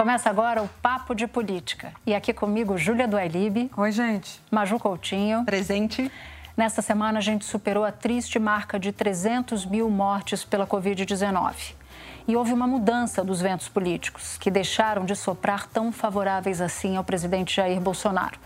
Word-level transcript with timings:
Começa 0.00 0.30
agora 0.30 0.62
o 0.62 0.68
Papo 0.80 1.14
de 1.14 1.26
Política. 1.26 1.92
E 2.06 2.14
aqui 2.14 2.32
comigo, 2.32 2.78
Júlia 2.78 3.06
Duailib. 3.06 3.70
Oi, 3.76 3.92
gente. 3.92 4.40
Maju 4.50 4.78
Coutinho. 4.78 5.44
Presente. 5.44 6.10
Nesta 6.56 6.80
semana, 6.80 7.18
a 7.18 7.20
gente 7.20 7.44
superou 7.44 7.84
a 7.84 7.92
triste 7.92 8.38
marca 8.38 8.78
de 8.78 8.92
300 8.92 9.66
mil 9.66 9.90
mortes 9.90 10.42
pela 10.42 10.66
Covid-19. 10.66 11.74
E 12.26 12.34
houve 12.34 12.50
uma 12.54 12.66
mudança 12.66 13.22
dos 13.22 13.42
ventos 13.42 13.68
políticos, 13.68 14.38
que 14.38 14.50
deixaram 14.50 15.04
de 15.04 15.14
soprar 15.14 15.66
tão 15.66 15.92
favoráveis 15.92 16.62
assim 16.62 16.96
ao 16.96 17.04
presidente 17.04 17.56
Jair 17.56 17.78
Bolsonaro. 17.78 18.38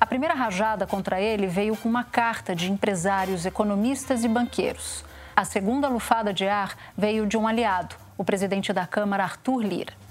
A 0.00 0.06
primeira 0.06 0.32
rajada 0.32 0.86
contra 0.86 1.20
ele 1.20 1.46
veio 1.46 1.76
com 1.76 1.90
uma 1.90 2.04
carta 2.04 2.56
de 2.56 2.72
empresários, 2.72 3.44
economistas 3.44 4.24
e 4.24 4.28
banqueiros. 4.28 5.04
A 5.36 5.44
segunda 5.44 5.88
lufada 5.88 6.32
de 6.32 6.48
ar 6.48 6.74
veio 6.96 7.26
de 7.26 7.36
um 7.36 7.46
aliado, 7.46 7.94
o 8.16 8.24
presidente 8.24 8.72
da 8.72 8.86
Câmara, 8.86 9.24
Arthur 9.24 9.60
Lira. 9.60 10.05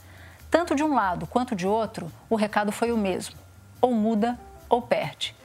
Tanto 0.56 0.74
de 0.74 0.86
um 0.86 0.94
lado 0.94 1.28
quanto 1.28 1.54
de 1.54 1.68
outro, 1.68 2.10
o 2.30 2.36
recado 2.38 2.72
foi 2.72 2.90
o 2.90 2.98
mesmo: 2.98 3.36
ou 3.82 3.94
muda 3.94 4.40
ou 4.70 4.82
perde. 4.82 5.36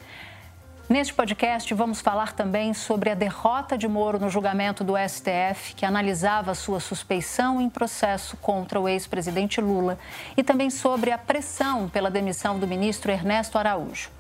Neste 0.88 1.12
podcast, 1.12 1.74
vamos 1.74 2.00
falar 2.00 2.32
também 2.32 2.72
sobre 2.72 3.10
a 3.10 3.14
derrota 3.16 3.76
de 3.76 3.88
Moro 3.88 4.20
no 4.20 4.30
julgamento 4.30 4.84
do 4.84 4.94
STF, 4.96 5.74
que 5.74 5.84
analisava 5.84 6.54
sua 6.54 6.78
suspeição 6.78 7.60
em 7.60 7.68
processo 7.68 8.36
contra 8.36 8.78
o 8.78 8.88
ex-presidente 8.88 9.60
Lula, 9.60 9.98
e 10.36 10.44
também 10.44 10.70
sobre 10.70 11.10
a 11.10 11.18
pressão 11.18 11.88
pela 11.88 12.08
demissão 12.08 12.56
do 12.56 12.68
ministro 12.68 13.10
Ernesto 13.10 13.58
Araújo. 13.58 14.10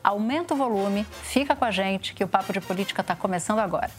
Aumenta 0.00 0.54
o 0.54 0.56
volume, 0.56 1.04
fica 1.24 1.56
com 1.56 1.64
a 1.64 1.72
gente, 1.72 2.14
que 2.14 2.22
o 2.22 2.28
Papo 2.28 2.52
de 2.52 2.60
Política 2.60 3.00
está 3.00 3.16
começando 3.16 3.58
agora. 3.58 3.90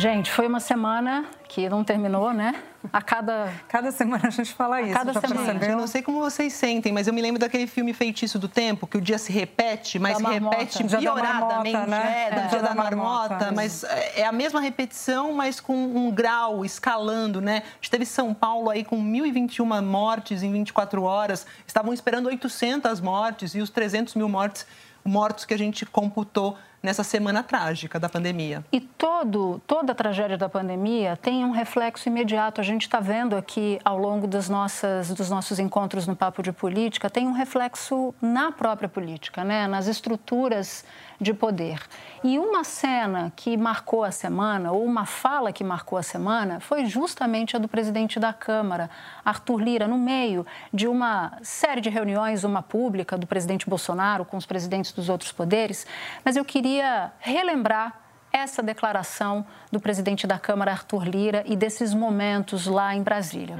Gente, 0.00 0.30
foi 0.30 0.46
uma 0.46 0.60
semana 0.60 1.26
que 1.46 1.68
não 1.68 1.84
terminou, 1.84 2.32
né? 2.32 2.54
A 2.90 3.02
cada. 3.02 3.52
Cada 3.68 3.92
semana 3.92 4.28
a 4.28 4.30
gente 4.30 4.54
fala 4.54 4.80
isso. 4.80 4.94
cada 4.94 5.12
já 5.12 5.20
semana. 5.20 5.44
percebeu? 5.44 5.68
Eu 5.70 5.76
não 5.76 5.86
sei 5.86 6.00
como 6.00 6.18
vocês 6.20 6.54
sentem, 6.54 6.90
mas 6.90 7.06
eu 7.06 7.12
me 7.12 7.20
lembro 7.20 7.38
daquele 7.38 7.66
filme 7.66 7.92
Feitiço 7.92 8.38
do 8.38 8.48
Tempo, 8.48 8.86
que 8.86 8.96
o 8.96 9.00
dia 9.00 9.18
se 9.18 9.30
repete, 9.30 9.98
mas 9.98 10.16
se 10.16 10.22
marmota. 10.22 10.56
repete 10.56 10.84
pioradamente. 10.84 11.72
marmota, 11.76 11.90
né? 11.90 12.28
É, 12.28 12.30
do 12.34 12.40
É. 12.40 12.46
dia 12.46 12.62
da 12.62 12.74
marmota. 12.74 13.52
Mas 13.54 13.84
é 14.14 14.24
a 14.24 14.32
mesma 14.32 14.58
repetição, 14.62 15.34
mas 15.34 15.60
com 15.60 15.74
um 15.76 16.10
grau 16.10 16.64
escalando, 16.64 17.38
né? 17.42 17.58
A 17.66 17.74
gente 17.74 17.90
teve 17.90 18.06
São 18.06 18.32
Paulo 18.32 18.70
aí 18.70 18.82
com 18.82 18.96
1.021 18.96 19.82
mortes 19.84 20.42
em 20.42 20.50
24 20.50 21.02
horas. 21.02 21.46
Estavam 21.66 21.92
esperando 21.92 22.26
800 22.26 23.00
mortes 23.02 23.54
e 23.54 23.60
os 23.60 23.68
300 23.68 24.14
mil 24.14 24.30
mortes, 24.30 24.66
mortos 25.04 25.44
que 25.44 25.52
a 25.52 25.58
gente 25.58 25.84
computou 25.84 26.56
nessa 26.82 27.04
semana 27.04 27.42
trágica 27.42 28.00
da 28.00 28.08
pandemia. 28.08 28.64
E 28.72 28.80
todo, 28.80 29.60
toda 29.66 29.92
a 29.92 29.94
tragédia 29.94 30.38
da 30.38 30.48
pandemia 30.48 31.16
tem 31.16 31.44
um 31.44 31.50
reflexo 31.50 32.08
imediato. 32.08 32.60
A 32.60 32.64
gente 32.64 32.82
está 32.82 33.00
vendo 33.00 33.36
aqui 33.36 33.78
ao 33.84 33.98
longo 33.98 34.26
das 34.26 34.48
nossas, 34.48 35.12
dos 35.12 35.28
nossos 35.28 35.58
encontros 35.58 36.06
no 36.06 36.16
Papo 36.16 36.42
de 36.42 36.52
Política, 36.52 37.10
tem 37.10 37.26
um 37.26 37.32
reflexo 37.32 38.14
na 38.20 38.50
própria 38.50 38.88
política, 38.88 39.44
né? 39.44 39.66
nas 39.66 39.86
estruturas 39.86 40.84
de 41.20 41.34
poder. 41.34 41.82
E 42.24 42.38
uma 42.38 42.64
cena 42.64 43.30
que 43.36 43.54
marcou 43.56 44.02
a 44.02 44.10
semana, 44.10 44.72
ou 44.72 44.82
uma 44.82 45.04
fala 45.04 45.52
que 45.52 45.62
marcou 45.62 45.98
a 45.98 46.02
semana, 46.02 46.60
foi 46.60 46.86
justamente 46.86 47.54
a 47.54 47.58
do 47.58 47.68
presidente 47.68 48.18
da 48.18 48.32
Câmara, 48.32 48.88
Arthur 49.22 49.60
Lira, 49.60 49.86
no 49.86 49.98
meio 49.98 50.46
de 50.72 50.88
uma 50.88 51.36
série 51.42 51.82
de 51.82 51.90
reuniões, 51.90 52.42
uma 52.42 52.62
pública 52.62 53.18
do 53.18 53.26
presidente 53.26 53.68
Bolsonaro 53.68 54.24
com 54.24 54.38
os 54.38 54.46
presidentes 54.46 54.92
dos 54.92 55.10
outros 55.10 55.30
poderes. 55.30 55.86
Mas 56.24 56.36
eu 56.36 56.44
queria 56.44 56.69
relembrar 57.18 58.00
essa 58.32 58.62
declaração 58.62 59.44
do 59.72 59.80
presidente 59.80 60.26
da 60.26 60.38
Câmara, 60.38 60.70
Arthur 60.70 61.04
Lira, 61.04 61.42
e 61.46 61.56
desses 61.56 61.92
momentos 61.92 62.66
lá 62.66 62.94
em 62.94 63.02
Brasília. 63.02 63.56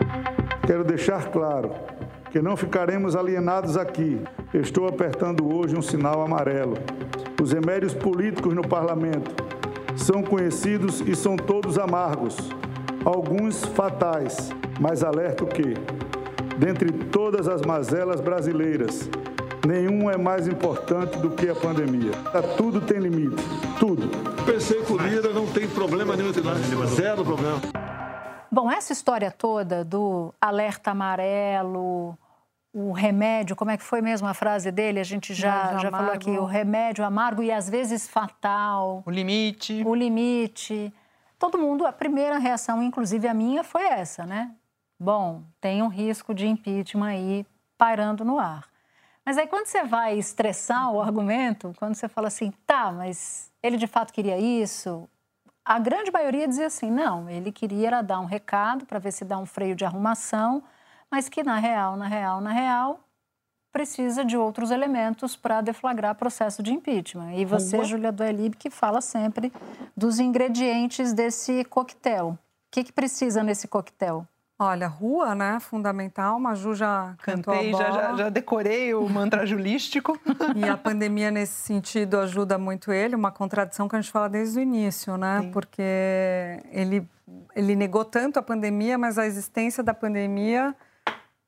Quero 0.67 0.85
deixar 0.85 1.29
claro 1.31 1.75
que 2.31 2.41
não 2.41 2.57
ficaremos 2.57 3.17
alienados 3.17 3.77
aqui. 3.77 4.23
Estou 4.55 4.87
apertando 4.87 5.53
hoje 5.53 5.77
um 5.77 5.83
sinal 5.83 6.23
amarelo. 6.23 6.75
Os 7.43 7.53
remédios 7.53 7.95
políticos 7.95 8.55
no 8.55 8.67
parlamento 8.67 9.35
são 9.97 10.23
conhecidos 10.23 11.01
e 11.01 11.17
são 11.17 11.37
todos 11.37 11.79
amargos, 11.79 12.37
alguns 13.05 13.65
fatais, 13.65 14.51
mas 14.79 15.03
alerto 15.03 15.47
que, 15.47 15.75
dentre 16.57 16.93
todas 16.93 17.49
as 17.49 17.63
mazelas 17.63 18.21
brasileiras, 18.21 19.11
nenhum 19.67 20.11
é 20.11 20.17
mais 20.17 20.47
importante 20.49 21.19
do 21.19 21.31
que 21.31 21.49
a 21.49 21.55
pandemia. 21.55 22.13
Tudo 22.57 22.81
tem 22.81 22.99
limite, 22.99 23.43
tudo. 23.79 24.09
Pensei 24.45 24.83
que 24.83 24.93
o 24.93 24.99
Lira 24.99 25.33
não 25.33 25.47
tem 25.47 25.69
problema 25.69 26.17
nenhum 26.17 26.31
entre 26.31 26.43
nós. 26.43 26.59
Zero 26.91 27.25
problema. 27.25 27.61
Bom, 28.51 28.71
essa 28.71 28.93
história 28.93 29.31
toda 29.31 29.85
do 29.85 30.35
alerta 30.41 30.91
amarelo, 30.91 32.19
o 32.73 32.93
remédio, 32.93 33.55
como 33.55 33.71
é 33.71 33.77
que 33.77 33.85
foi 33.85 34.01
mesmo 34.03 34.27
a 34.27 34.35
frase 34.35 34.73
dele? 34.73 34.99
A 34.99 35.05
gente 35.05 35.33
já, 35.35 35.79
já 35.79 35.91
falou 35.91 36.13
aqui, 36.13 36.31
o 36.31 36.45
remédio 36.45 37.05
amargo 37.05 37.43
e 37.43 37.53
às 37.53 37.69
vezes 37.69 38.09
fatal, 38.09 39.03
O 39.07 39.11
limite. 39.11 39.83
o 39.87 39.95
limite. 39.95 40.93
Todo 41.39 41.57
mundo, 41.59 41.87
a 41.87 41.93
primeira 41.93 42.39
reação, 42.39 42.83
inclusive 42.83 43.27
a 43.27 43.33
minha, 43.35 43.65
foi 43.65 43.83
essa, 43.85 44.27
né? 44.27 44.51
Bom, 44.99 45.43
tem 45.61 45.81
um 45.83 45.89
risco 45.89 46.35
de 46.35 46.47
impeachment 46.47 47.07
aí 47.09 47.47
pairando 47.79 48.25
no 48.25 48.39
ar. 48.39 48.70
Mas 49.31 49.39
aí 49.39 49.47
quando 49.47 49.67
você 49.67 49.85
vai 49.85 50.19
estressar 50.19 50.93
o 50.93 51.01
argumento, 51.01 51.73
quando 51.77 51.95
você 51.95 52.09
fala 52.09 52.27
assim, 52.27 52.53
tá, 52.67 52.91
mas 52.91 53.49
ele 53.63 53.77
de 53.77 53.87
fato 53.87 54.13
queria 54.13 54.37
isso, 54.37 55.09
a 55.65 55.79
grande 55.79 56.11
maioria 56.11 56.49
dizia 56.49 56.67
assim, 56.67 56.91
não, 56.91 57.31
ele 57.31 57.53
queria 57.53 57.87
era 57.87 58.03
dar 58.03 58.19
um 58.19 58.25
recado 58.25 58.85
para 58.87 58.99
ver 58.99 59.13
se 59.13 59.25
dá 59.25 59.39
um 59.39 59.47
freio 59.47 59.77
de 59.77 59.85
arrumação, 59.85 60.65
mas 61.09 61.29
que 61.29 61.45
na 61.45 61.61
real, 61.61 61.97
na 61.97 62.09
real, 62.09 62.41
na 62.41 62.51
real, 62.51 62.99
precisa 63.71 64.25
de 64.25 64.37
outros 64.37 64.73
elementos 64.73 65.37
para 65.37 65.61
deflagrar 65.61 66.17
processo 66.17 66.61
de 66.61 66.73
impeachment. 66.73 67.35
E 67.37 67.45
você, 67.45 67.77
Rua. 67.77 67.87
Júlia 67.87 68.11
Duelib, 68.11 68.57
que 68.57 68.69
fala 68.69 69.01
sempre 69.01 69.53
dos 69.97 70.19
ingredientes 70.19 71.13
desse 71.13 71.65
coquetel. 71.67 72.31
O 72.31 72.39
que, 72.69 72.83
que 72.83 72.93
precisa 72.93 73.45
nesse 73.45 73.69
coquetel? 73.69 74.27
Olha, 74.63 74.89
rua, 74.89 75.35
né? 75.35 75.59
Fundamental. 75.59 76.39
Maju 76.39 76.75
já 76.75 77.15
cantou 77.23 77.55
Cantei, 77.55 77.75
a 77.75 77.79
já, 77.79 77.89
bola. 77.89 78.03
já, 78.03 78.17
já 78.17 78.29
decorei 78.29 78.93
o 78.93 79.09
mantra 79.09 79.47
julístico. 79.47 80.21
E 80.55 80.69
a 80.69 80.77
pandemia, 80.77 81.31
nesse 81.31 81.55
sentido, 81.55 82.19
ajuda 82.19 82.59
muito 82.59 82.93
ele. 82.93 83.15
Uma 83.15 83.31
contradição 83.31 83.89
que 83.89 83.97
a 83.97 84.01
gente 84.01 84.11
fala 84.11 84.29
desde 84.29 84.59
o 84.59 84.63
início, 84.63 85.17
né? 85.17 85.41
Sim. 85.41 85.51
Porque 85.51 85.83
ele, 86.73 87.09
ele 87.57 87.75
negou 87.75 88.05
tanto 88.05 88.39
a 88.39 88.43
pandemia, 88.43 88.99
mas 88.99 89.17
a 89.17 89.25
existência 89.25 89.83
da 89.83 89.95
pandemia 89.95 90.75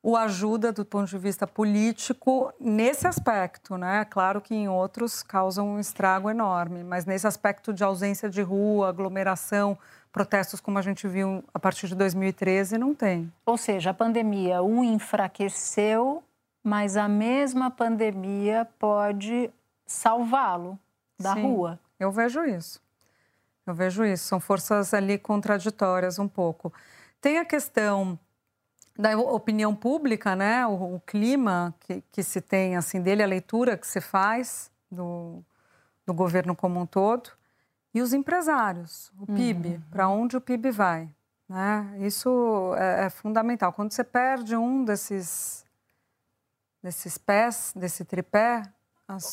o 0.05 0.17
ajuda 0.17 0.73
do 0.73 0.83
ponto 0.83 1.07
de 1.07 1.17
vista 1.17 1.47
político 1.47 2.53
nesse 2.59 3.07
aspecto, 3.07 3.77
né? 3.77 4.03
Claro 4.03 4.41
que 4.41 4.53
em 4.53 4.67
outros 4.67 5.23
causa 5.23 5.63
um 5.63 5.79
estrago 5.79 6.29
enorme, 6.29 6.83
mas 6.83 7.05
nesse 7.05 7.25
aspecto 7.25 7.73
de 7.73 7.85
ausência 7.85 8.29
de 8.29 8.41
rua, 8.41 8.89
aglomeração, 8.89 9.77
protestos 10.11 10.59
como 10.59 10.77
a 10.77 10.81
gente 10.81 11.07
viu 11.07 11.41
a 11.53 11.57
partir 11.57 11.87
de 11.87 11.95
2013, 11.95 12.77
não 12.77 12.93
tem. 12.93 13.31
Ou 13.45 13.57
seja, 13.57 13.91
a 13.91 13.93
pandemia 13.93 14.61
o 14.61 14.83
enfraqueceu, 14.83 16.21
mas 16.61 16.97
a 16.97 17.07
mesma 17.07 17.71
pandemia 17.71 18.67
pode 18.77 19.49
salvá-lo 19.85 20.77
da 21.17 21.33
Sim. 21.33 21.43
rua. 21.43 21.79
Eu 21.97 22.11
vejo 22.11 22.43
isso. 22.43 22.81
Eu 23.65 23.73
vejo 23.73 24.03
isso. 24.03 24.25
São 24.25 24.41
forças 24.41 24.93
ali 24.93 25.17
contraditórias 25.17 26.19
um 26.19 26.27
pouco. 26.27 26.73
Tem 27.21 27.37
a 27.37 27.45
questão 27.45 28.19
da 28.97 29.17
opinião 29.17 29.75
pública, 29.75 30.35
né? 30.35 30.65
O, 30.67 30.95
o 30.95 30.99
clima 30.99 31.73
que, 31.81 32.03
que 32.11 32.23
se 32.23 32.41
tem 32.41 32.75
assim 32.75 33.01
dele, 33.01 33.23
a 33.23 33.27
leitura 33.27 33.77
que 33.77 33.87
se 33.87 33.99
faz 33.99 34.71
do, 34.91 35.43
do 36.05 36.13
governo 36.13 36.55
como 36.55 36.79
um 36.79 36.85
todo 36.85 37.31
e 37.93 38.01
os 38.01 38.13
empresários, 38.13 39.11
o 39.19 39.27
PIB, 39.27 39.79
para 39.91 40.07
onde 40.07 40.35
o 40.35 40.41
PIB 40.41 40.71
vai, 40.71 41.09
né? 41.47 41.95
Isso 41.99 42.73
é, 42.77 43.05
é 43.05 43.09
fundamental. 43.09 43.71
Quando 43.71 43.91
você 43.91 44.03
perde 44.03 44.55
um 44.55 44.83
desses 44.83 45.63
desses 46.81 47.17
pés, 47.17 47.71
desse 47.73 48.03
tripé, 48.03 48.61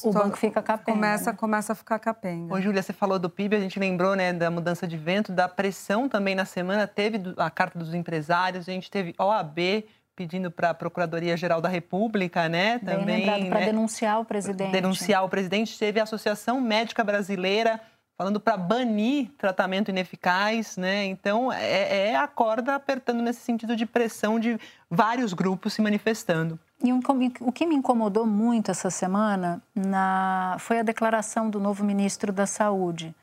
O 0.05 0.13
banco 0.13 0.37
fica 0.37 0.61
capenga. 0.61 0.99
começa 0.99 1.31
né? 1.31 1.37
começa 1.37 1.73
a 1.73 1.77
ficar 1.77 1.99
capenga. 1.99 2.53
Ô, 2.53 2.61
Júlia, 2.61 2.83
você 2.83 2.93
falou 2.93 3.19
do 3.19 3.31
PIB, 3.31 3.57
a 3.57 3.61
gente 3.61 3.79
lembrou 3.79 4.17
né, 4.17 4.33
da 4.33 4.51
mudança 4.51 4.87
de 4.87 4.97
vento, 4.97 5.33
da 5.33 5.49
pressão 5.49 6.09
também 6.09 6.35
na 6.35 6.45
semana. 6.45 6.87
Teve 6.87 7.21
a 7.37 7.51
carta 7.51 7.79
dos 7.79 7.95
empresários, 7.95 8.69
a 8.69 8.73
gente 8.73 8.91
teve 8.91 9.15
OAB 9.19 9.85
pedindo 10.17 10.51
para 10.51 10.71
a 10.71 10.75
Procuradoria-Geral 10.75 11.61
da 11.61 11.69
República, 11.69 12.49
né? 12.49 12.79
Também 12.81 13.25
para 13.49 13.61
né? 13.61 13.67
denunciar 13.67 14.21
o 14.21 14.25
presidente. 14.25 14.73
Denunciar 14.73 15.25
o 15.25 15.29
presidente. 15.29 15.79
Teve 15.79 15.99
a 16.01 16.03
Associação 16.03 16.61
Médica 16.61 17.03
Brasileira 17.03 17.81
falando 18.19 18.39
para 18.39 18.55
banir 18.55 19.31
tratamento 19.39 19.89
ineficaz, 19.89 20.77
né? 20.77 21.07
Então 21.07 21.51
é, 21.51 22.11
é, 22.11 22.17
a 22.17 22.29
corda 22.29 22.75
apertando 22.75 23.23
nesse 23.23 23.41
sentido 23.41 23.75
de 23.75 23.87
pressão 23.87 24.39
de 24.39 24.59
vários 24.91 25.33
grupos 25.33 25.73
se 25.73 25.81
manifestando. 25.81 26.61
E 26.83 26.93
o 26.93 27.53
que 27.53 27.67
me 27.67 27.75
incomodou 27.75 28.27
muito 28.27 28.71
essa 28.71 28.89
semana 28.89 29.63
na... 29.75 30.57
foi 30.59 30.79
a 30.79 30.83
declaração 30.83 31.51
do 31.51 31.61
novo 31.61 31.85
ministro 31.85 32.33
da 32.33 32.47
Saúde, 32.47 33.15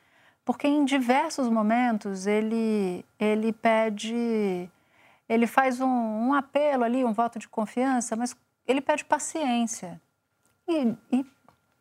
porque 0.45 0.67
em 0.67 0.85
diversos 0.85 1.49
momentos 1.49 2.27
ele 2.27 3.03
ele 3.19 3.51
pede 3.51 4.69
ele 5.27 5.47
faz 5.47 5.81
um, 5.81 5.87
um, 5.87 6.33
apelo 6.33 6.83
ali, 6.83 7.03
um 7.03 7.11
voto 7.11 7.37
de 7.39 7.49
confiança, 7.49 8.15
mas 8.15 8.35
ele 8.65 8.79
pede 8.79 9.03
paciência. 9.03 9.99
E, 10.67 10.93
e, 11.11 11.25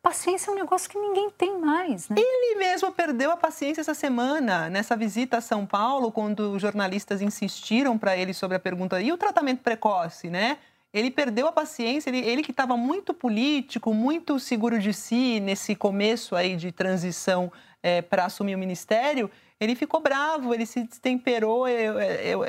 paciência 0.01 0.49
é 0.49 0.53
um 0.53 0.57
negócio 0.57 0.89
que 0.89 0.97
ninguém 0.97 1.29
tem 1.29 1.57
mais, 1.59 2.09
né? 2.09 2.15
Ele 2.17 2.59
mesmo 2.59 2.91
perdeu 2.91 3.31
a 3.31 3.37
paciência 3.37 3.81
essa 3.81 3.93
semana, 3.93 4.69
nessa 4.69 4.95
visita 4.95 5.37
a 5.37 5.41
São 5.41 5.65
Paulo, 5.65 6.11
quando 6.11 6.53
os 6.53 6.61
jornalistas 6.61 7.21
insistiram 7.21 7.97
para 7.97 8.17
ele 8.17 8.33
sobre 8.33 8.57
a 8.57 8.59
pergunta 8.59 9.01
e 9.01 9.11
o 9.11 9.17
tratamento 9.17 9.61
precoce, 9.61 10.29
né? 10.29 10.57
Ele 10.93 11.11
perdeu 11.11 11.47
a 11.47 11.51
paciência, 11.51 12.09
ele, 12.09 12.19
ele 12.19 12.41
que 12.41 12.51
estava 12.51 12.77
muito 12.77 13.13
político, 13.13 13.93
muito 13.93 14.39
seguro 14.39 14.79
de 14.79 14.93
si 14.93 15.39
nesse 15.39 15.75
começo 15.75 16.35
aí 16.35 16.55
de 16.55 16.71
transição 16.71 17.51
é, 17.83 18.01
para 18.01 18.25
assumir 18.25 18.55
o 18.55 18.57
ministério, 18.57 19.29
ele 19.59 19.73
ficou 19.73 19.99
bravo, 19.99 20.53
ele 20.53 20.67
se 20.67 20.83
destemperou, 20.83 21.65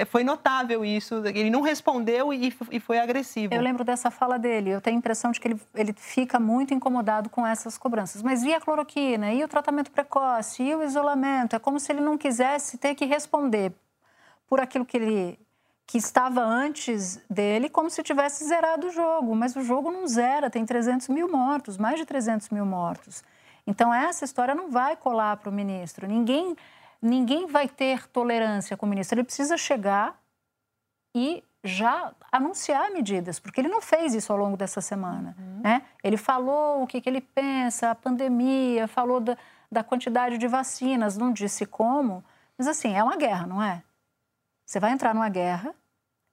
foi 0.09 0.23
notável 0.23 0.85
isso. 0.85 1.23
Ele 1.27 1.49
não 1.49 1.63
respondeu 1.63 2.35
e, 2.35 2.51
foi 2.81 2.99
agressivo. 2.99 3.55
Eu 3.55 3.63
lembro 3.63 3.83
dessa 3.83 4.11
fala 4.11 4.39
dele. 4.39 4.71
Eu 4.71 4.81
tenho 4.81 4.97
a 4.97 4.99
impressão 4.99 5.31
de 5.31 5.41
que 5.41 5.49
ele, 5.49 5.61
ele 5.75 5.95
fica 5.97 6.39
muito 6.39 6.75
incomodado 6.75 7.31
com 7.31 7.47
essas 7.47 7.79
cobranças. 7.79 8.23
Mas 8.23 8.43
e 8.43 8.53
a 8.53 8.61
cloroquina? 8.61 9.33
E 9.33 9.43
o 9.43 9.49
tratamento 9.49 9.91
precoce? 9.91 10.63
E 10.63 10.75
o 10.75 10.83
isolamento? 10.83 11.57
É 11.57 11.59
como 11.59 11.81
se 11.81 11.91
ele 11.91 12.03
não 12.03 12.19
quisesse 12.19 12.77
ter 12.77 12.95
que 12.95 13.07
responder 13.07 13.73
por 14.47 14.61
aquilo 14.61 14.85
que 14.85 14.99
ele 14.99 15.39
que 15.89 15.97
estava 15.97 16.43
antes 16.43 17.19
dele, 17.31 17.71
como 17.71 17.89
se 17.89 18.03
tivesse 18.03 18.47
zerado 18.47 18.89
o 18.89 18.91
jogo. 18.91 19.35
Mas 19.35 19.57
o 19.57 19.63
jogo 19.63 19.91
não 19.91 20.07
zera, 20.07 20.51
tem 20.51 20.65
300 20.65 21.09
mil 21.09 21.33
mortos, 21.33 21.79
mais 21.79 21.99
de 21.99 22.05
300 22.05 22.51
mil 22.51 22.67
mortos. 22.67 23.25
Então, 23.67 23.93
essa 23.93 24.23
história 24.23 24.55
não 24.55 24.71
vai 24.71 24.97
colar 24.97 25.39
para 25.39 25.49
o 25.49 25.53
ministro. 25.53 26.07
Ninguém 26.07 26.55
ninguém 27.01 27.47
vai 27.47 27.69
ter 27.69 28.07
tolerância 28.09 28.77
com 28.77 28.85
o 28.85 28.89
ministro. 28.89 29.15
Ele 29.15 29.25
precisa 29.25 29.57
chegar 29.57 30.21
e 31.15 31.43
já 31.65 32.13
anunciar 32.31 32.91
medidas, 32.91 33.41
porque 33.41 33.61
ele 33.61 33.69
não 33.69 33.81
fez 33.81 34.15
isso 34.15 34.33
ao 34.33 34.39
longo 34.39 34.57
dessa 34.57 34.81
semana. 34.81 35.35
Uhum. 35.39 35.61
Né? 35.63 35.83
Ele 36.05 36.17
falou 36.17 36.83
o 36.83 36.87
que, 36.87 37.01
que 37.01 37.09
ele 37.09 37.21
pensa, 37.21 37.91
a 37.91 37.95
pandemia, 37.95 38.87
falou 38.87 39.21
da, 39.21 39.39
da 39.71 39.83
quantidade 39.83 40.37
de 40.37 40.47
vacinas, 40.47 41.17
não 41.17 41.33
disse 41.33 41.65
como, 41.65 42.23
mas 42.57 42.67
assim, 42.67 42.95
é 42.95 43.03
uma 43.03 43.17
guerra, 43.17 43.47
não 43.47 43.63
é? 43.63 43.83
Você 44.69 44.79
vai 44.79 44.93
entrar 44.93 45.15
numa 45.15 45.29
guerra, 45.29 45.75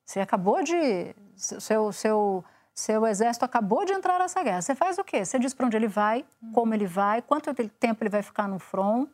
você 0.05 0.19
acabou 0.19 0.61
de. 0.63 1.15
Seu, 1.35 1.91
seu, 1.91 2.45
seu 2.73 3.05
exército 3.07 3.43
acabou 3.43 3.83
de 3.83 3.91
entrar 3.91 4.19
nessa 4.19 4.41
guerra. 4.43 4.61
Você 4.61 4.75
faz 4.75 4.97
o 4.97 5.03
quê? 5.03 5.25
Você 5.25 5.37
diz 5.39 5.53
para 5.53 5.65
onde 5.65 5.75
ele 5.75 5.87
vai, 5.87 6.23
como 6.53 6.73
ele 6.73 6.85
vai, 6.85 7.21
quanto 7.21 7.53
tempo 7.53 8.03
ele 8.03 8.09
vai 8.09 8.21
ficar 8.21 8.47
no 8.47 8.59
front 8.59 9.09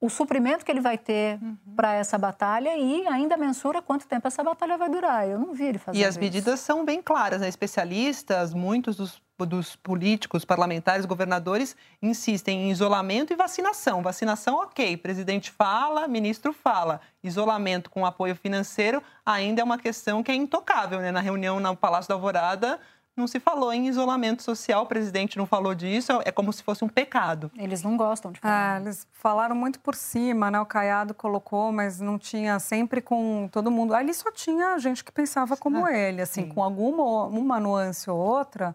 o 0.00 0.08
suprimento 0.08 0.64
que 0.64 0.70
ele 0.70 0.80
vai 0.80 0.96
ter 0.96 1.38
uhum. 1.42 1.56
para 1.74 1.92
essa 1.94 2.16
batalha 2.16 2.76
e 2.76 3.06
ainda 3.08 3.36
mensura 3.36 3.82
quanto 3.82 4.06
tempo 4.06 4.28
essa 4.28 4.44
batalha 4.44 4.76
vai 4.76 4.88
durar. 4.88 5.28
Eu 5.28 5.38
não 5.40 5.52
vi 5.52 5.64
ele 5.64 5.78
fazer 5.78 5.98
E 5.98 6.04
as 6.04 6.10
isso. 6.10 6.20
medidas 6.20 6.60
são 6.60 6.84
bem 6.84 7.02
claras, 7.02 7.40
né? 7.40 7.48
Especialistas, 7.48 8.54
muitos 8.54 8.96
dos, 8.96 9.20
dos, 9.40 9.74
políticos, 9.74 10.44
parlamentares, 10.44 11.04
governadores 11.04 11.74
insistem 12.00 12.68
em 12.68 12.70
isolamento 12.70 13.32
e 13.32 13.36
vacinação. 13.36 14.00
Vacinação, 14.00 14.56
ok, 14.58 14.96
presidente 14.98 15.50
fala, 15.50 16.06
ministro 16.06 16.52
fala. 16.52 17.00
Isolamento 17.22 17.90
com 17.90 18.06
apoio 18.06 18.36
financeiro 18.36 19.02
ainda 19.26 19.62
é 19.62 19.64
uma 19.64 19.78
questão 19.78 20.22
que 20.22 20.30
é 20.30 20.34
intocável, 20.34 21.00
né? 21.00 21.10
Na 21.10 21.20
reunião 21.20 21.58
no 21.58 21.76
Palácio 21.76 22.08
da 22.08 22.14
Alvorada, 22.14 22.78
não 23.18 23.26
se 23.26 23.40
falou 23.40 23.72
em 23.72 23.88
isolamento 23.88 24.42
social, 24.42 24.82
o 24.82 24.86
presidente 24.86 25.36
não 25.36 25.46
falou 25.46 25.74
disso, 25.74 26.20
é 26.24 26.30
como 26.30 26.52
se 26.52 26.62
fosse 26.62 26.84
um 26.84 26.88
pecado. 26.88 27.50
Eles 27.56 27.82
não 27.82 27.96
gostam 27.96 28.32
de 28.32 28.40
falar. 28.40 28.78
É, 28.78 28.80
eles 28.80 29.06
falaram 29.12 29.54
muito 29.54 29.80
por 29.80 29.94
cima, 29.94 30.50
né? 30.50 30.60
O 30.60 30.66
Caiado 30.66 31.14
colocou, 31.14 31.72
mas 31.72 32.00
não 32.00 32.18
tinha 32.18 32.58
sempre 32.58 33.00
com 33.00 33.48
todo 33.50 33.70
mundo. 33.70 33.94
Ali 33.94 34.14
só 34.14 34.30
tinha 34.30 34.78
gente 34.78 35.04
que 35.04 35.12
pensava 35.12 35.56
como 35.56 35.84
ah, 35.84 35.92
ele, 35.92 36.22
assim, 36.22 36.44
sim. 36.44 36.48
com 36.48 36.62
alguma 36.62 37.26
uma 37.26 37.60
nuance 37.60 38.08
ou 38.10 38.18
outra, 38.18 38.74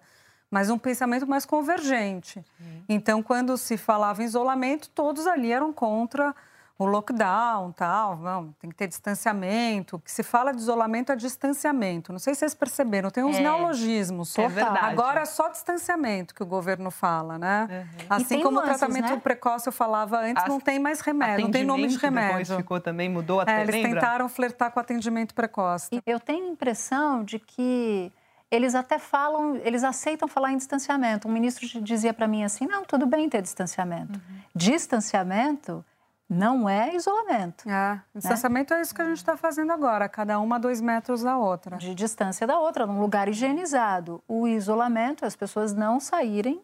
mas 0.50 0.70
um 0.70 0.78
pensamento 0.78 1.26
mais 1.28 1.46
convergente. 1.46 2.44
Sim. 2.58 2.84
Então, 2.88 3.24
quando 3.24 3.58
se 3.58 3.78
falava 3.78 4.22
em 4.22 4.26
isolamento, 4.26 4.90
todos 4.90 5.26
ali 5.26 5.52
eram 5.52 5.74
contra 5.74 6.36
o 6.78 6.86
lockdown, 6.86 7.72
tal, 7.72 8.18
não, 8.18 8.52
tem 8.60 8.70
que 8.70 8.76
ter 8.76 8.88
distanciamento. 8.88 9.96
O 9.96 10.00
que 10.00 10.12
se 10.12 10.24
fala 10.24 10.52
de 10.52 10.58
isolamento 10.58 11.12
é 11.12 11.16
distanciamento. 11.16 12.12
Não 12.12 12.20
sei 12.20 12.34
se 12.34 12.40
vocês 12.40 12.56
perceberam, 12.56 13.12
tem 13.12 13.24
uns 13.24 13.38
é, 13.38 13.42
neologismos. 13.42 14.38
É 14.38 14.48
verdade. 14.48 14.80
Agora 14.80 15.22
é 15.22 15.26
só 15.26 15.50
distanciamento 15.50 16.34
que 16.34 16.42
o 16.42 16.46
governo 16.46 16.90
fala, 16.90 17.38
né? 17.38 17.68
Uhum. 17.70 18.06
Assim 18.10 18.42
como 18.42 18.54
nuances, 18.56 18.76
o 18.76 18.80
tratamento 18.80 19.14
né? 19.14 19.22
precoce 19.22 19.68
eu 19.68 19.74
falava 19.74 20.20
antes, 20.20 20.44
As... 20.44 20.50
não 20.50 20.60
tem 20.60 20.80
mais 20.80 21.00
remédio, 21.00 21.46
não 21.46 21.52
tem 21.52 21.64
nome 21.64 21.88
de 21.88 21.98
remédio. 21.98 22.40
Depois 22.40 22.58
ficou 22.58 22.80
também, 22.80 23.08
mudou 23.08 23.40
até, 23.40 23.60
é, 23.60 23.62
Eles 23.62 23.76
lembra? 23.76 24.02
tentaram 24.02 24.28
flertar 24.28 24.72
com 24.72 24.80
atendimento 24.80 25.36
precoce. 25.36 26.02
Eu 26.06 26.20
tenho 26.20 26.46
a 26.46 26.50
impressão 26.50 27.24
de 27.24 27.38
que 27.38 28.12
eles 28.50 28.74
até 28.74 28.98
falam, 28.98 29.56
eles 29.64 29.84
aceitam 29.84 30.28
falar 30.28 30.52
em 30.52 30.58
distanciamento. 30.58 31.28
Um 31.28 31.32
ministro 31.32 31.68
dizia 31.82 32.14
para 32.14 32.28
mim 32.28 32.44
assim, 32.44 32.66
não, 32.66 32.84
tudo 32.84 33.06
bem 33.06 33.30
ter 33.30 33.44
distanciamento. 33.44 34.14
Uhum. 34.14 34.40
Distanciamento 34.56 35.86
não 36.30 36.68
é 36.68 36.96
isolamento. 36.96 37.70
É, 37.70 38.02
distanciamento 38.16 38.74
né? 38.74 38.80
é 38.80 38.82
isso 38.82 38.94
que 38.94 39.02
a 39.02 39.06
gente 39.06 39.18
está 39.18 39.38
fazendo 39.38 39.72
agora, 39.72 40.10
cada 40.10 40.40
uma 40.40 40.56
a 40.56 40.60
dois 40.60 40.82
metros 40.82 41.22
da 41.22 41.38
outra. 41.38 41.78
De 41.78 41.94
distância 41.94 42.48
da 42.48 42.58
outra, 42.60 42.86
num 42.86 43.00
lugar 43.00 43.28
higienizado. 43.28 44.24
O 44.28 44.48
isolamento 44.48 45.26
é 45.26 45.28
as 45.28 45.36
pessoas 45.36 45.74
não 45.74 46.00
saírem 46.00 46.62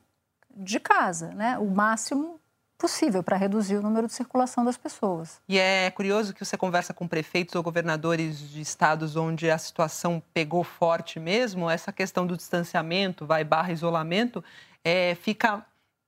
de 0.56 0.80
casa, 0.80 1.30
né? 1.30 1.58
O 1.58 1.70
máximo 1.70 2.40
possível 2.80 3.22
para 3.22 3.36
reduzir 3.36 3.76
o 3.76 3.82
número 3.82 4.08
de 4.08 4.14
circulação 4.14 4.64
das 4.64 4.78
pessoas. 4.78 5.42
E 5.50 5.60
é 5.60 5.92
curioso 5.92 6.34
que 6.34 6.44
você 6.44 6.58
conversa 6.58 6.94
com 6.94 7.06
prefeitos 7.06 7.54
ou 7.54 7.62
governadores 7.62 8.40
de 8.40 8.62
estados 8.62 9.18
onde 9.18 9.52
a 9.52 9.58
situação 9.58 10.24
pegou 10.34 10.64
forte 10.64 11.20
mesmo, 11.20 11.70
essa 11.70 11.92
questão 11.92 12.26
do 12.26 12.38
distanciamento, 12.38 13.26
vai 13.26 13.44
barra 13.44 13.74
isolamento, 13.74 14.42
é, 14.82 15.14
fica 15.16 15.66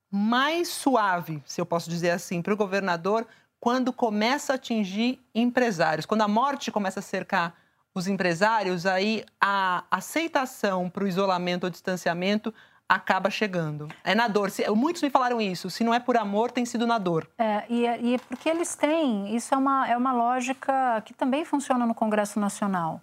mais 0.10 0.70
suave, 0.70 1.44
se 1.46 1.60
eu 1.60 1.66
posso 1.66 1.90
dizer 1.90 2.12
assim, 2.12 2.42
para 2.42 2.54
o 2.54 2.58
governador 2.58 3.28
quando 3.62 3.94
começa 3.94 4.54
a 4.54 4.56
atingir 4.56 5.24
empresários. 5.36 6.08
Quando 6.08 6.24
a 6.24 6.28
morte 6.28 6.72
começa 6.72 7.00
a 7.00 7.04
cercar 7.04 7.54
os 7.94 8.08
empresários, 8.08 8.88
aí 8.88 9.24
a 9.40 9.84
aceitação 9.92 10.90
para 10.90 11.04
o 11.04 11.08
isolamento 11.08 11.66
ou 11.66 11.70
distanciamento 11.70 12.52
acaba 12.90 13.30
chegando. 13.30 13.88
É 14.04 14.16
na 14.16 14.28
dor. 14.28 14.50
Muitos 14.76 15.04
me 15.04 15.12
falaram 15.12 15.40
isso. 15.40 15.70
Se 15.70 15.84
não 15.84 15.94
é 15.94 16.00
por 16.00 16.18
amor, 16.18 16.50
tem 16.50 16.66
sido 16.66 16.88
na 16.88 16.98
dor. 16.98 17.30
É, 17.38 17.64
e, 17.70 17.82
e 17.84 18.16
é 18.16 18.18
porque 18.18 18.50
eles 18.50 18.76
têm. 18.76 19.36
Isso 19.36 19.54
é 19.54 19.58
uma, 19.58 19.88
é 19.88 19.96
uma 19.96 20.12
lógica 20.12 21.00
que 21.06 21.14
também 21.14 21.46
funciona 21.46 21.86
no 21.86 21.94
Congresso 21.94 22.40
Nacional. 22.40 23.00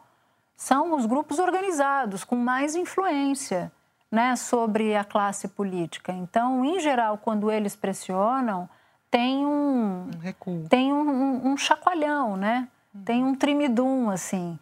São 0.57 0.97
os 0.97 1.07
grupos 1.07 1.39
organizados 1.39 2.25
com 2.25 2.35
mais 2.35 2.75
influência 2.75 3.71
né, 4.11 4.35
sobre 4.35 4.97
a 4.97 5.05
classe 5.05 5.47
política. 5.47 6.13
Então, 6.13 6.65
em 6.65 6.81
geral, 6.81 7.17
quando 7.17 7.49
eles 7.49 7.77
pressionam, 7.77 8.69
tem 9.11 9.45
um, 9.47 10.11
um 10.15 10.19
recuo. 10.19 10.67
tem 10.69 10.93
um, 10.93 11.09
um, 11.09 11.49
um 11.53 11.57
chacoalhão, 11.57 12.37
né? 12.37 12.69
Uhum. 12.95 13.03
Tem 13.03 13.25
um 13.25 13.35
trimidum, 13.35 14.11
assim. 14.11 14.59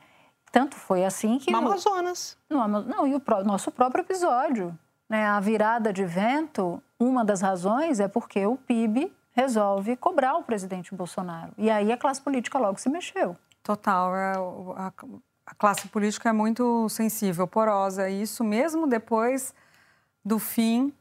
Tanto 0.52 0.76
foi 0.76 1.04
assim 1.04 1.38
que... 1.38 1.50
No 1.50 1.58
Amazonas. 1.58 2.36
No, 2.48 2.66
não, 2.66 3.06
e 3.06 3.14
o 3.14 3.20
pro, 3.20 3.44
nosso 3.44 3.70
próprio 3.70 4.02
episódio. 4.02 4.76
Né? 5.08 5.26
A 5.26 5.40
virada 5.40 5.92
de 5.92 6.04
vento, 6.04 6.82
uma 6.98 7.24
das 7.24 7.40
razões 7.40 8.00
é 8.00 8.08
porque 8.08 8.46
o 8.46 8.56
PIB 8.56 9.12
resolve 9.32 9.96
cobrar 9.96 10.36
o 10.36 10.42
presidente 10.42 10.94
Bolsonaro. 10.94 11.52
E 11.58 11.70
aí 11.70 11.92
a 11.92 11.96
classe 11.96 12.20
política 12.22 12.58
logo 12.58 12.78
se 12.78 12.88
mexeu. 12.88 13.36
Total. 13.62 14.16
É, 14.16 14.32
a, 14.76 14.92
a 15.46 15.54
classe 15.54 15.88
política 15.88 16.30
é 16.30 16.32
muito 16.32 16.88
sensível, 16.88 17.46
porosa. 17.46 18.08
E 18.08 18.22
isso 18.22 18.42
mesmo 18.42 18.86
depois 18.86 19.52
do 20.24 20.38
fim 20.38 20.92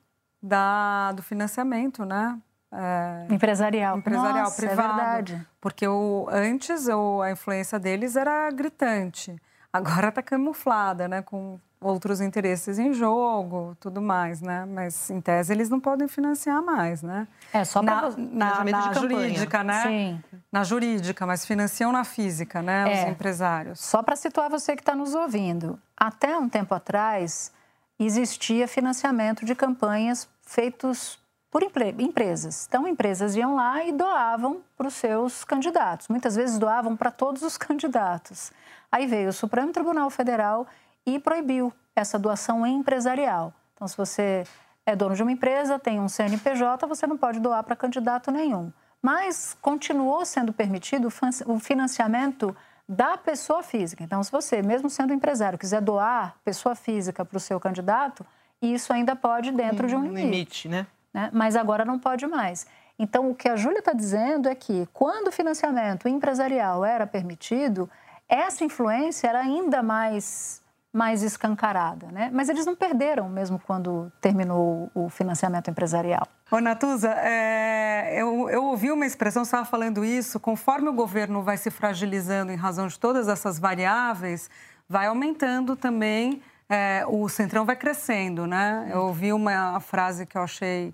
da, 0.42 1.14
do 1.14 1.24
financiamento, 1.24 2.04
né? 2.06 2.38
É, 2.77 3.34
empresarial. 3.34 3.98
Empresarial, 3.98 4.44
Nossa, 4.46 4.55
privado. 4.55 5.00
É 5.00 5.03
verdade. 5.03 5.48
Porque 5.62 5.88
o, 5.88 6.27
antes 6.29 6.88
o, 6.88 7.22
a 7.22 7.32
influência 7.32 7.79
deles 7.79 8.15
era 8.15 8.51
gritante. 8.51 9.36
agora 9.72 10.10
está 10.10 10.22
camuflada, 10.22 11.08
né? 11.08 11.22
Com 11.22 11.60
outros 11.82 12.20
interesses 12.20 12.79
em 12.79 12.94
jogo, 12.94 13.77
tudo 13.79 14.01
mais, 14.01 14.41
né? 14.41 14.65
Mas, 14.65 15.10
em 15.10 15.22
tese, 15.22 15.53
eles 15.53 15.70
não 15.70 15.79
podem 15.79 16.08
financiar 16.08 16.62
mais, 16.63 17.03
né? 17.03 17.27
É, 17.53 17.63
só 17.63 17.82
na, 17.82 18.10
na, 18.17 18.63
na 18.63 18.94
jurídica, 18.94 19.63
né? 19.63 19.84
Sim. 19.84 20.24
Na 20.51 20.63
jurídica, 20.63 21.25
mas 21.25 21.46
financiam 21.46 21.91
na 21.91 22.03
física, 22.03 22.62
né? 22.62 22.91
É. 22.91 23.03
Os 23.03 23.12
empresários. 23.12 23.79
Só 23.79 24.01
para 24.01 24.15
situar 24.15 24.50
você 24.50 24.75
que 24.75 24.82
está 24.82 24.96
nos 24.96 25.13
ouvindo, 25.13 25.79
até 25.96 26.38
um 26.38 26.50
tempo 26.50 26.74
atrás 26.74 27.51
existia 28.00 28.67
financiamento 28.67 29.46
de 29.46 29.53
campanhas 29.53 30.27
feitos 30.41 31.20
por 31.56 31.64
empresas. 31.98 32.66
Então, 32.68 32.86
empresas 32.86 33.34
iam 33.38 33.56
lá 33.56 33.82
e 33.86 33.94
doavam 33.94 34.62
para 34.76 34.88
os 34.88 34.94
seus 34.94 35.46
candidatos. 35.46 36.10
Muitas 36.10 36.36
vezes 36.36 36.60
doavam 36.60 36.98
para 36.98 37.10
todos 37.10 37.44
os 37.44 37.56
candidatos. 37.58 38.52
Aí 38.92 39.08
veio 39.08 39.30
o 39.30 39.34
Supremo 39.34 39.72
Tribunal 39.72 40.10
Federal 40.10 40.68
e 41.06 41.18
proibiu 41.18 41.72
essa 41.96 42.20
doação 42.20 42.68
empresarial. 42.68 43.54
Então, 43.74 43.88
se 43.88 43.96
você 43.96 44.44
é 44.86 44.98
dono 44.98 45.16
de 45.16 45.24
uma 45.24 45.32
empresa, 45.32 45.80
tem 45.80 45.98
um 45.98 46.10
CNPJ, 46.10 46.86
você 46.88 47.08
não 47.08 47.18
pode 47.18 47.40
doar 47.40 47.64
para 47.64 47.74
candidato 47.74 48.32
nenhum. 48.32 48.70
Mas 49.02 49.56
continuou 49.62 50.26
sendo 50.26 50.52
permitido 50.52 51.08
o 51.46 51.58
financiamento 51.58 52.54
da 52.88 53.16
pessoa 53.16 53.64
física. 53.64 54.04
Então, 54.04 54.22
se 54.22 54.30
você, 54.30 54.62
mesmo 54.62 54.90
sendo 54.90 55.14
empresário, 55.14 55.58
quiser 55.58 55.80
doar 55.80 56.36
pessoa 56.44 56.76
física 56.76 57.24
para 57.24 57.38
o 57.38 57.40
seu 57.40 57.62
candidato, 57.62 58.26
isso 58.62 58.92
ainda 58.92 59.16
pode 59.16 59.54
dentro 59.54 59.88
de 59.88 59.96
um 59.96 60.04
limite. 60.04 60.26
limite 60.26 60.68
né? 60.68 60.88
Né? 61.15 61.29
Mas 61.31 61.55
agora 61.55 61.86
não 61.86 61.98
pode 61.98 62.27
mais. 62.27 62.67
Então, 63.00 63.31
o 63.31 63.36
que 63.36 63.48
a 63.48 63.55
Júlia 63.55 63.79
está 63.79 63.93
dizendo 63.93 64.50
é 64.50 64.53
que, 64.53 64.86
quando 64.91 65.29
o 65.29 65.31
financiamento 65.31 66.10
empresarial 66.10 66.84
era 66.84 67.07
permitido, 67.07 67.89
essa 68.27 68.65
influência 68.65 69.29
era 69.29 69.39
ainda 69.39 69.81
mais 69.81 70.62
mais 70.91 71.24
escancarada, 71.24 72.07
né? 72.10 72.29
Mas 72.31 72.48
eles 72.48 72.65
não 72.65 72.74
perderam 72.74 73.27
mesmo 73.27 73.60
quando 73.60 74.10
terminou 74.22 74.89
o 74.95 75.10
financiamento 75.10 75.69
empresarial. 75.69 76.25
Ô, 76.50 76.62
Natuza, 76.62 77.12
é, 77.12 78.13
eu, 78.15 78.50
eu, 78.50 78.63
ouvi 78.63 78.89
uma 78.89 79.05
expressão, 79.05 79.43
você 79.43 79.50
estava 79.50 79.65
falando 79.65 80.05
isso, 80.05 80.39
conforme 80.39 80.88
o 80.88 80.93
governo 80.93 81.43
vai 81.43 81.57
se 81.57 81.69
fragilizando 81.69 82.50
em 82.50 82.55
razão 82.55 82.88
de 82.88 82.98
todas 82.98 83.27
essas 83.27 83.60
variáveis, 83.60 84.50
vai 84.88 85.07
aumentando 85.07 85.75
também, 85.75 86.41
é, 86.69 87.03
o 87.10 87.27
centrão 87.27 87.65
vai 87.65 87.75
crescendo, 87.75 88.48
né? 88.48 88.89
Eu 88.89 89.01
ouvi 89.01 89.34
uma 89.34 89.77
frase 89.81 90.25
que 90.25 90.38
eu 90.38 90.43
achei 90.43 90.93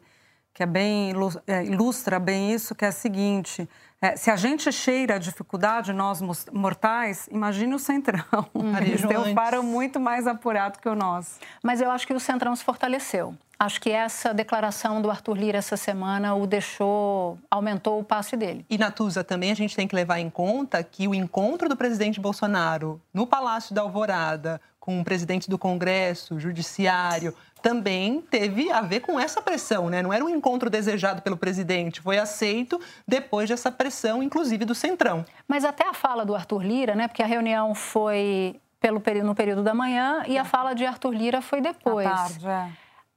que 0.53 0.63
é 0.63 0.65
bem 0.65 1.13
é, 1.47 1.65
ilustra 1.65 2.19
bem 2.19 2.53
isso, 2.53 2.75
que 2.75 2.85
é 2.85 2.89
a 2.89 2.91
seguinte: 2.91 3.67
é, 4.01 4.15
se 4.15 4.31
a 4.31 4.35
gente 4.35 4.71
cheira 4.71 5.15
a 5.15 5.17
dificuldade, 5.17 5.93
nós 5.93 6.21
mortais, 6.51 7.29
imagine 7.31 7.75
o 7.75 7.79
Centrão. 7.79 8.23
Hum, 8.53 8.75
Eles 8.81 9.05
têm 9.05 9.17
um 9.17 9.33
faro 9.33 9.63
muito 9.63 9.99
mais 9.99 10.25
apurado 10.25 10.79
que 10.79 10.89
o 10.89 10.95
nosso. 10.95 11.39
Mas 11.63 11.81
eu 11.81 11.91
acho 11.91 12.07
que 12.07 12.13
o 12.13 12.19
Centrão 12.19 12.55
se 12.55 12.63
fortaleceu. 12.63 13.35
Acho 13.59 13.79
que 13.79 13.91
essa 13.91 14.33
declaração 14.33 15.03
do 15.03 15.11
Arthur 15.11 15.37
Lira 15.37 15.59
essa 15.59 15.77
semana 15.77 16.33
o 16.33 16.47
deixou, 16.47 17.37
aumentou 17.49 17.99
o 17.99 18.03
passe 18.03 18.35
dele. 18.35 18.65
E 18.67 18.75
Natuza, 18.75 19.23
também 19.23 19.51
a 19.51 19.55
gente 19.55 19.75
tem 19.75 19.87
que 19.87 19.95
levar 19.95 20.17
em 20.17 20.31
conta 20.31 20.83
que 20.83 21.07
o 21.07 21.13
encontro 21.13 21.69
do 21.69 21.77
presidente 21.77 22.19
Bolsonaro 22.19 22.99
no 23.13 23.27
Palácio 23.27 23.75
da 23.75 23.81
Alvorada 23.81 24.59
com 24.81 24.99
o 24.99 25.03
presidente 25.03 25.47
do 25.47 25.59
Congresso, 25.59 26.39
Judiciário, 26.39 27.35
também 27.61 28.19
teve 28.19 28.71
a 28.71 28.81
ver 28.81 29.01
com 29.01 29.19
essa 29.19 29.39
pressão, 29.39 29.91
né? 29.91 30.01
Não 30.01 30.11
era 30.11 30.25
um 30.25 30.29
encontro 30.29 30.71
desejado 30.71 31.21
pelo 31.21 31.37
presidente, 31.37 32.01
foi 32.01 32.17
aceito 32.17 32.81
depois 33.07 33.47
dessa 33.47 33.71
pressão, 33.71 34.23
inclusive 34.23 34.65
do 34.65 34.73
Centrão. 34.73 35.23
Mas 35.47 35.63
até 35.63 35.87
a 35.87 35.93
fala 35.93 36.25
do 36.25 36.33
Arthur 36.33 36.63
Lira, 36.63 36.95
né? 36.95 37.07
Porque 37.07 37.21
a 37.21 37.27
reunião 37.27 37.75
foi 37.75 38.59
pelo 38.79 38.99
período, 38.99 39.27
no 39.27 39.35
período 39.35 39.61
da 39.61 39.75
manhã 39.75 40.23
e 40.27 40.35
a 40.35 40.43
fala 40.43 40.73
de 40.73 40.83
Arthur 40.83 41.13
Lira 41.13 41.41
foi 41.41 41.61
depois. 41.61 42.07
À 42.07 42.15
tarde, 42.15 42.47
é. 42.47 42.69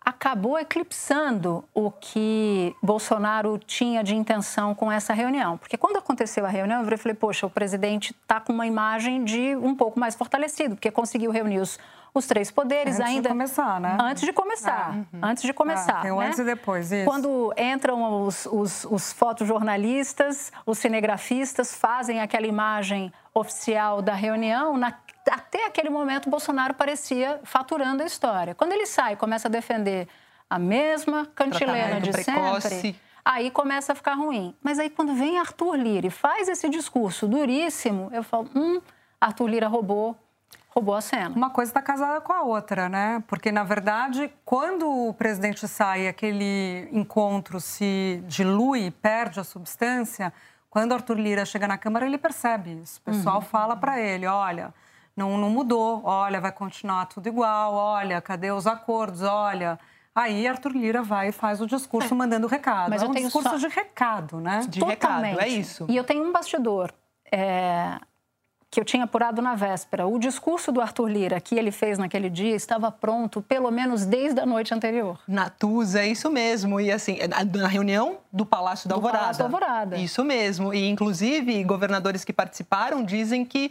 Acabou 0.04 0.58
eclipsando 0.58 1.64
o 1.72 1.90
que 1.90 2.76
Bolsonaro 2.82 3.58
tinha 3.58 4.04
de 4.04 4.14
intenção 4.14 4.74
com 4.74 4.92
essa 4.92 5.12
reunião. 5.14 5.56
Porque 5.56 5.76
quando 5.76 5.96
aconteceu 5.96 6.44
a 6.44 6.48
reunião, 6.48 6.82
eu 6.82 6.98
falei, 6.98 7.14
poxa, 7.14 7.46
o 7.46 7.50
presidente 7.50 8.14
está 8.22 8.38
com 8.38 8.52
uma 8.52 8.66
imagem 8.66 9.24
de 9.24 9.56
um 9.56 9.74
pouco 9.74 9.98
mais 9.98 10.14
fortalecido, 10.14 10.74
porque 10.74 10.90
conseguiu 10.90 11.30
reunir 11.30 11.60
os 11.60 11.78
os 12.14 12.26
três 12.26 12.50
poderes 12.50 13.00
antes 13.00 13.08
ainda. 13.08 13.16
Antes 13.16 13.22
de 13.22 13.28
começar, 13.28 13.80
né? 13.80 13.98
Antes 14.00 14.22
de 14.22 14.32
começar. 14.32 14.90
Ah, 14.90 14.94
uhum. 14.94 15.20
Antes 15.20 15.42
de 15.42 15.52
começar. 15.52 15.98
Ah, 15.98 16.02
tem 16.02 16.12
o 16.12 16.20
né? 16.20 16.28
antes 16.28 16.38
e 16.38 16.44
depois, 16.44 16.92
isso. 16.92 17.04
Quando 17.04 17.52
entram 17.58 18.22
os, 18.22 18.46
os, 18.46 18.84
os 18.84 19.12
fotojornalistas, 19.12 20.52
os 20.64 20.78
cinegrafistas, 20.78 21.74
fazem 21.74 22.20
aquela 22.20 22.46
imagem 22.46 23.12
oficial 23.34 24.00
da 24.00 24.14
reunião, 24.14 24.76
na, 24.76 24.94
até 25.30 25.66
aquele 25.66 25.90
momento, 25.90 26.28
Bolsonaro 26.28 26.74
parecia 26.74 27.40
faturando 27.44 28.02
a 28.02 28.06
história. 28.06 28.54
Quando 28.54 28.72
ele 28.72 28.86
sai 28.86 29.14
e 29.14 29.16
começa 29.16 29.48
a 29.48 29.50
defender 29.50 30.08
a 30.48 30.58
mesma 30.58 31.26
cantilena 31.34 32.00
de 32.00 32.10
precoce. 32.10 32.68
sempre, 32.68 33.00
aí 33.24 33.50
começa 33.50 33.92
a 33.92 33.94
ficar 33.94 34.14
ruim. 34.14 34.54
Mas 34.62 34.78
aí, 34.78 34.90
quando 34.90 35.14
vem 35.14 35.38
Arthur 35.38 35.76
Lira 35.76 36.06
e 36.06 36.10
faz 36.10 36.48
esse 36.48 36.68
discurso 36.68 37.26
duríssimo, 37.26 38.10
eu 38.12 38.22
falo: 38.22 38.48
hum, 38.54 38.80
Arthur 39.20 39.46
Lira 39.48 39.68
roubou 39.68 40.16
roubou 40.74 40.96
a 40.96 41.00
cena. 41.00 41.30
Uma 41.30 41.50
coisa 41.50 41.70
está 41.70 41.80
casada 41.80 42.20
com 42.20 42.32
a 42.32 42.42
outra, 42.42 42.88
né? 42.88 43.22
Porque, 43.28 43.52
na 43.52 43.62
verdade, 43.62 44.28
quando 44.44 45.08
o 45.08 45.14
presidente 45.14 45.68
sai 45.68 46.08
aquele 46.08 46.88
encontro 46.90 47.60
se 47.60 48.20
dilui, 48.26 48.90
perde 48.90 49.38
a 49.38 49.44
substância, 49.44 50.32
quando 50.68 50.92
Arthur 50.92 51.16
Lira 51.16 51.44
chega 51.44 51.68
na 51.68 51.78
Câmara, 51.78 52.06
ele 52.06 52.18
percebe 52.18 52.72
isso. 52.82 52.98
O 52.98 53.02
pessoal 53.02 53.36
uhum. 53.36 53.42
fala 53.42 53.76
para 53.76 54.00
ele, 54.00 54.26
olha, 54.26 54.74
não, 55.16 55.38
não 55.38 55.50
mudou, 55.50 56.02
olha, 56.04 56.40
vai 56.40 56.52
continuar 56.52 57.06
tudo 57.06 57.26
igual, 57.28 57.74
olha, 57.74 58.20
cadê 58.20 58.50
os 58.50 58.66
acordos, 58.66 59.22
olha... 59.22 59.78
Aí 60.16 60.46
Arthur 60.46 60.70
Lira 60.70 61.02
vai 61.02 61.30
e 61.30 61.32
faz 61.32 61.60
o 61.60 61.66
discurso 61.66 62.14
é. 62.14 62.16
mandando 62.16 62.46
recado. 62.46 62.88
Mas 62.88 63.02
é 63.02 63.06
um 63.06 63.10
discurso 63.10 63.50
só... 63.50 63.56
de 63.56 63.66
recado, 63.66 64.38
né? 64.40 64.60
De 64.68 64.78
Totalmente. 64.78 65.32
recado, 65.32 65.40
é 65.40 65.48
isso. 65.48 65.86
E 65.88 65.96
eu 65.96 66.04
tenho 66.04 66.22
um 66.22 66.30
bastidor. 66.30 66.92
É 67.32 67.98
que 68.74 68.80
eu 68.80 68.84
tinha 68.84 69.04
apurado 69.04 69.40
na 69.40 69.54
véspera. 69.54 70.04
O 70.04 70.18
discurso 70.18 70.72
do 70.72 70.80
Arthur 70.80 71.06
Lira 71.06 71.40
que 71.40 71.54
ele 71.54 71.70
fez 71.70 71.96
naquele 71.96 72.28
dia 72.28 72.56
estava 72.56 72.90
pronto 72.90 73.40
pelo 73.40 73.70
menos 73.70 74.04
desde 74.04 74.40
a 74.40 74.44
noite 74.44 74.74
anterior. 74.74 75.20
Natuza, 75.28 76.00
é 76.00 76.08
isso 76.08 76.28
mesmo. 76.28 76.80
E 76.80 76.90
assim, 76.90 77.18
na 77.56 77.68
reunião 77.68 78.18
do 78.32 78.44
Palácio 78.44 78.88
da 78.88 78.96
do 78.96 78.98
Alvorada. 78.98 79.22
Palácio 79.22 79.38
da 79.38 79.44
Alvorada. 79.44 79.96
Isso 79.96 80.24
mesmo. 80.24 80.74
E 80.74 80.88
inclusive 80.88 81.62
governadores 81.62 82.24
que 82.24 82.32
participaram 82.32 83.04
dizem 83.04 83.44
que 83.44 83.70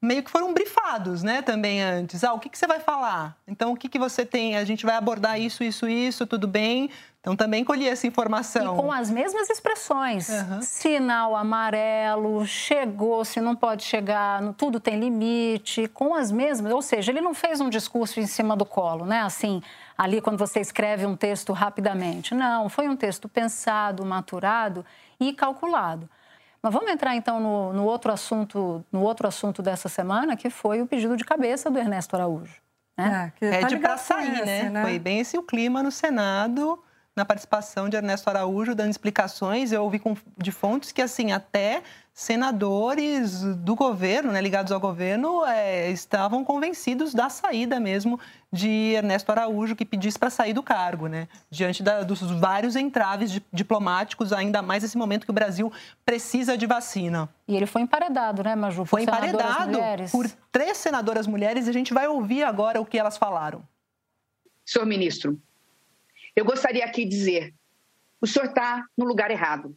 meio 0.00 0.22
que 0.22 0.30
foram 0.30 0.54
brifados, 0.54 1.22
né, 1.22 1.42
também 1.42 1.82
antes. 1.82 2.24
Ah, 2.24 2.32
o 2.32 2.38
que, 2.38 2.48
que 2.48 2.56
você 2.56 2.66
vai 2.66 2.80
falar? 2.80 3.36
Então, 3.46 3.72
o 3.72 3.76
que, 3.76 3.88
que 3.88 3.98
você 3.98 4.24
tem? 4.24 4.56
A 4.56 4.64
gente 4.64 4.86
vai 4.86 4.94
abordar 4.94 5.38
isso, 5.38 5.62
isso, 5.62 5.86
isso, 5.86 6.26
tudo 6.26 6.48
bem? 6.48 6.90
Então, 7.20 7.36
também 7.36 7.62
colhi 7.62 7.86
essa 7.86 8.06
informação. 8.06 8.74
E 8.74 8.80
com 8.80 8.90
as 8.90 9.10
mesmas 9.10 9.50
expressões. 9.50 10.30
Uhum. 10.30 10.62
Sinal 10.62 11.36
amarelo, 11.36 12.46
chegou, 12.46 13.22
se 13.26 13.42
não 13.42 13.54
pode 13.54 13.82
chegar, 13.82 14.54
tudo 14.54 14.80
tem 14.80 14.98
limite, 14.98 15.86
com 15.88 16.14
as 16.14 16.32
mesmas. 16.32 16.72
Ou 16.72 16.80
seja, 16.80 17.12
ele 17.12 17.20
não 17.20 17.34
fez 17.34 17.60
um 17.60 17.68
discurso 17.68 18.20
em 18.20 18.26
cima 18.26 18.56
do 18.56 18.64
colo, 18.64 19.04
né? 19.04 19.20
Assim, 19.20 19.62
ali 19.98 20.22
quando 20.22 20.38
você 20.38 20.60
escreve 20.60 21.04
um 21.04 21.14
texto 21.14 21.52
rapidamente. 21.52 22.34
Não, 22.34 22.70
foi 22.70 22.88
um 22.88 22.96
texto 22.96 23.28
pensado, 23.28 24.02
maturado 24.02 24.82
e 25.20 25.34
calculado. 25.34 26.08
Mas 26.62 26.72
vamos 26.72 26.90
entrar 26.90 27.16
então 27.16 27.40
no, 27.40 27.72
no, 27.72 27.84
outro 27.84 28.12
assunto, 28.12 28.84
no 28.92 29.02
outro 29.02 29.26
assunto 29.26 29.62
dessa 29.62 29.88
semana, 29.88 30.36
que 30.36 30.50
foi 30.50 30.82
o 30.82 30.86
pedido 30.86 31.16
de 31.16 31.24
cabeça 31.24 31.70
do 31.70 31.78
Ernesto 31.78 32.14
Araújo. 32.14 32.60
Né? 32.98 33.32
É, 33.40 33.50
Pede 33.50 33.76
tá 33.76 33.80
para 33.80 33.96
sair, 33.96 34.44
né? 34.44 34.68
né? 34.68 34.82
Foi 34.82 34.98
bem 34.98 35.20
esse 35.20 35.38
o 35.38 35.42
clima 35.42 35.82
no 35.82 35.90
Senado, 35.90 36.82
na 37.20 37.24
participação 37.26 37.88
de 37.88 37.96
Ernesto 37.96 38.28
Araújo, 38.30 38.74
dando 38.74 38.90
explicações. 38.90 39.72
Eu 39.72 39.84
ouvi 39.84 39.98
com, 39.98 40.16
de 40.38 40.50
fontes 40.50 40.90
que, 40.90 41.02
assim, 41.02 41.32
até 41.32 41.82
senadores 42.14 43.42
do 43.56 43.74
governo, 43.76 44.32
né, 44.32 44.40
ligados 44.40 44.72
ao 44.72 44.80
governo, 44.80 45.44
é, 45.44 45.90
estavam 45.90 46.44
convencidos 46.44 47.14
da 47.14 47.28
saída 47.28 47.78
mesmo 47.78 48.18
de 48.52 48.94
Ernesto 48.94 49.30
Araújo, 49.30 49.76
que 49.76 49.84
pedisse 49.84 50.18
para 50.18 50.28
sair 50.28 50.52
do 50.52 50.62
cargo, 50.62 51.06
né, 51.06 51.28
diante 51.50 51.82
da, 51.82 52.02
dos 52.02 52.20
vários 52.22 52.74
entraves 52.74 53.40
diplomáticos, 53.52 54.32
ainda 54.32 54.60
mais 54.60 54.82
nesse 54.82 54.98
momento 54.98 55.24
que 55.24 55.30
o 55.30 55.34
Brasil 55.34 55.72
precisa 56.04 56.56
de 56.56 56.66
vacina. 56.66 57.28
E 57.46 57.54
ele 57.54 57.66
foi 57.66 57.82
emparedado, 57.82 58.42
né, 58.42 58.56
Maju? 58.56 58.84
Foi 58.86 59.02
emparedado 59.02 59.78
por 60.10 60.28
três 60.50 60.78
senadoras 60.78 61.26
mulheres 61.26 61.66
e 61.66 61.70
a 61.70 61.72
gente 61.72 61.92
vai 61.92 62.08
ouvir 62.08 62.44
agora 62.44 62.80
o 62.80 62.86
que 62.86 62.98
elas 62.98 63.16
falaram. 63.16 63.62
Senhor 64.66 64.86
ministro, 64.86 65.40
eu 66.34 66.44
gostaria 66.44 66.84
aqui 66.84 67.04
de 67.04 67.10
dizer: 67.10 67.54
o 68.20 68.26
senhor 68.26 68.46
está 68.46 68.84
no 68.96 69.04
lugar 69.04 69.30
errado. 69.30 69.76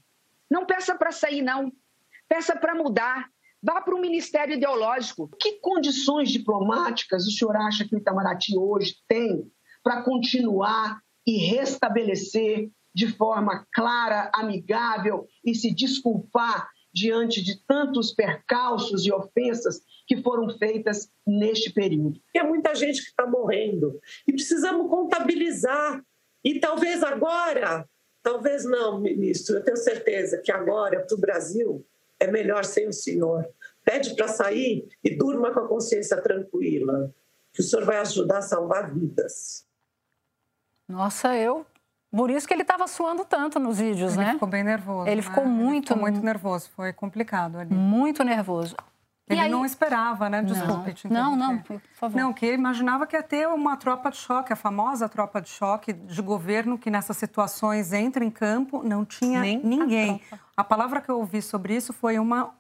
Não 0.50 0.66
peça 0.66 0.96
para 0.96 1.12
sair, 1.12 1.42
não 1.42 1.72
peça 2.28 2.56
para 2.56 2.76
mudar, 2.76 3.30
vá 3.62 3.82
para 3.82 3.96
um 3.96 4.02
ministério 4.02 4.56
ideológico. 4.56 5.30
Que 5.40 5.60
condições 5.60 6.30
diplomáticas 6.30 7.26
o 7.26 7.32
senhor 7.32 7.56
acha 7.56 7.88
que 7.88 7.96
o 7.96 8.00
Itamaraty 8.00 8.58
hoje 8.58 8.98
tem 9.08 9.52
para 9.84 10.04
continuar 10.04 11.02
e 11.26 11.38
restabelecer 11.38 12.70
de 12.94 13.08
forma 13.08 13.66
clara, 13.74 14.32
amigável 14.34 15.28
e 15.44 15.56
se 15.56 15.74
desculpar 15.74 16.70
diante 16.94 17.42
de 17.42 17.60
tantos 17.66 18.14
percalços 18.14 19.06
e 19.06 19.12
ofensas 19.12 19.82
que 20.06 20.22
foram 20.22 20.48
feitas 20.58 21.10
neste 21.26 21.72
período. 21.72 22.22
Tem 22.32 22.48
muita 22.48 22.76
gente 22.76 23.02
que 23.02 23.10
está 23.10 23.26
morrendo 23.26 24.00
e 24.28 24.32
precisamos 24.32 24.90
contabilizar. 24.90 26.04
E 26.44 26.60
talvez 26.60 27.04
agora, 27.04 27.88
talvez 28.22 28.66
não, 28.66 29.00
ministro, 29.00 29.56
eu 29.56 29.64
tenho 29.64 29.78
certeza 29.78 30.38
que 30.38 30.52
agora 30.52 31.02
para 31.02 31.16
o 31.16 31.20
Brasil 31.20 31.86
é 32.20 32.28
melhor 32.28 32.66
sem 32.66 32.88
o 32.88 32.94
senhor. 32.94 33.48
Pede 33.84 34.16
para 34.16 34.28
sair 34.28 34.88
e 35.04 35.16
durma 35.16 35.52
com 35.52 35.60
a 35.60 35.68
consciência 35.68 36.22
tranquila, 36.22 37.14
que 37.52 37.62
o 37.62 37.64
senhor 37.64 37.86
vai 37.86 37.98
ajudar 37.98 38.40
a 38.40 38.42
salvar 38.42 38.94
vidas. 38.94 39.66
Nossa, 40.88 41.36
eu 41.36 41.66
por 42.16 42.30
isso 42.30 42.48
que 42.48 42.54
ele 42.54 42.62
estava 42.62 42.88
suando 42.88 43.26
tanto 43.26 43.60
nos 43.60 43.80
vídeos, 43.80 44.14
ele 44.14 44.24
né? 44.24 44.34
ficou 44.34 44.48
bem 44.48 44.64
nervoso. 44.64 45.08
Ele 45.08 45.16
né? 45.16 45.22
ficou 45.24 45.46
muito. 45.46 45.92
Ele 45.92 45.96
ficou 45.96 45.98
muito 45.98 46.24
nervoso, 46.24 46.70
foi 46.76 46.94
complicado 46.94 47.58
ali. 47.58 47.74
Muito 47.74 48.24
nervoso. 48.24 48.76
Ele 49.30 49.40
aí... 49.40 49.50
não 49.50 49.66
esperava, 49.66 50.30
né? 50.30 50.42
Desculpe 50.42 50.94
te 50.94 51.12
Não, 51.12 51.36
não, 51.36 51.58
por 51.60 51.82
favor. 51.94 52.18
Não, 52.18 52.34
que 52.34 52.46
ele 52.46 52.58
imaginava 52.58 53.08
que 53.08 53.16
ia 53.16 53.24
ter 53.24 53.48
uma 53.48 53.78
tropa 53.78 54.12
de 54.12 54.18
choque, 54.18 54.52
a 54.52 54.56
famosa 54.56 55.08
tropa 55.08 55.42
de 55.42 55.50
choque 55.50 55.94
de 55.94 56.22
governo 56.22 56.78
que 56.78 56.90
nessas 56.90 57.16
situações 57.16 57.94
entra 57.94 58.24
em 58.24 58.30
campo, 58.30 58.84
não 58.84 59.06
tinha 59.06 59.40
Nem 59.40 59.64
ninguém. 59.64 60.22
A, 60.32 60.38
a, 60.58 60.64
palavra 60.64 61.00
que 61.00 61.10
eu 61.10 61.20
ouvi 61.20 61.42
sobre 61.42 61.76
isso 61.76 61.94
foi 61.94 62.20
uma, 62.20 62.54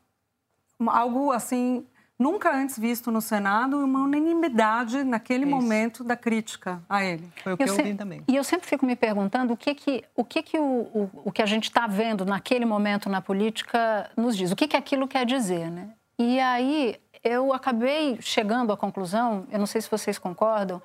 uma 0.79 0.97
algo 0.97 1.31
assim 1.31 1.85
nunca 2.17 2.55
antes 2.55 2.79
visto 2.79 3.11
no 3.11 3.19
Senado, 3.19 3.77
uma 3.83 3.99
unanimidade 4.03 5.03
naquele 5.03 5.43
Isso. 5.43 5.53
momento 5.53 6.03
da 6.03 6.15
crítica 6.15 6.81
a 6.87 7.03
ele. 7.03 7.29
Foi 7.43 7.53
o 7.53 7.57
que 7.57 7.63
eu, 7.63 7.67
eu 7.67 7.73
ouvi 7.73 7.95
também. 7.95 8.23
E 8.25 8.35
eu 8.37 8.43
sempre 8.43 8.67
fico 8.67 8.85
me 8.85 8.95
perguntando 8.95 9.51
o 9.51 9.57
que 9.57 9.75
que 9.75 10.03
o 10.15 10.23
que 10.23 10.41
que 10.41 10.57
o, 10.57 10.63
o, 10.63 11.09
o 11.25 11.31
que 11.31 11.41
a 11.41 11.45
gente 11.45 11.65
está 11.65 11.87
vendo 11.87 12.25
naquele 12.25 12.63
momento 12.63 13.09
na 13.09 13.21
política 13.21 14.09
nos 14.15 14.37
diz, 14.37 14.51
o 14.51 14.55
que 14.55 14.67
que 14.67 14.77
aquilo 14.77 15.09
quer 15.09 15.25
dizer, 15.25 15.69
né? 15.69 15.89
E 16.17 16.39
aí 16.39 16.99
eu 17.23 17.53
acabei 17.53 18.17
chegando 18.21 18.71
à 18.71 18.77
conclusão, 18.77 19.47
eu 19.51 19.59
não 19.59 19.65
sei 19.65 19.81
se 19.81 19.89
vocês 19.89 20.17
concordam, 20.17 20.81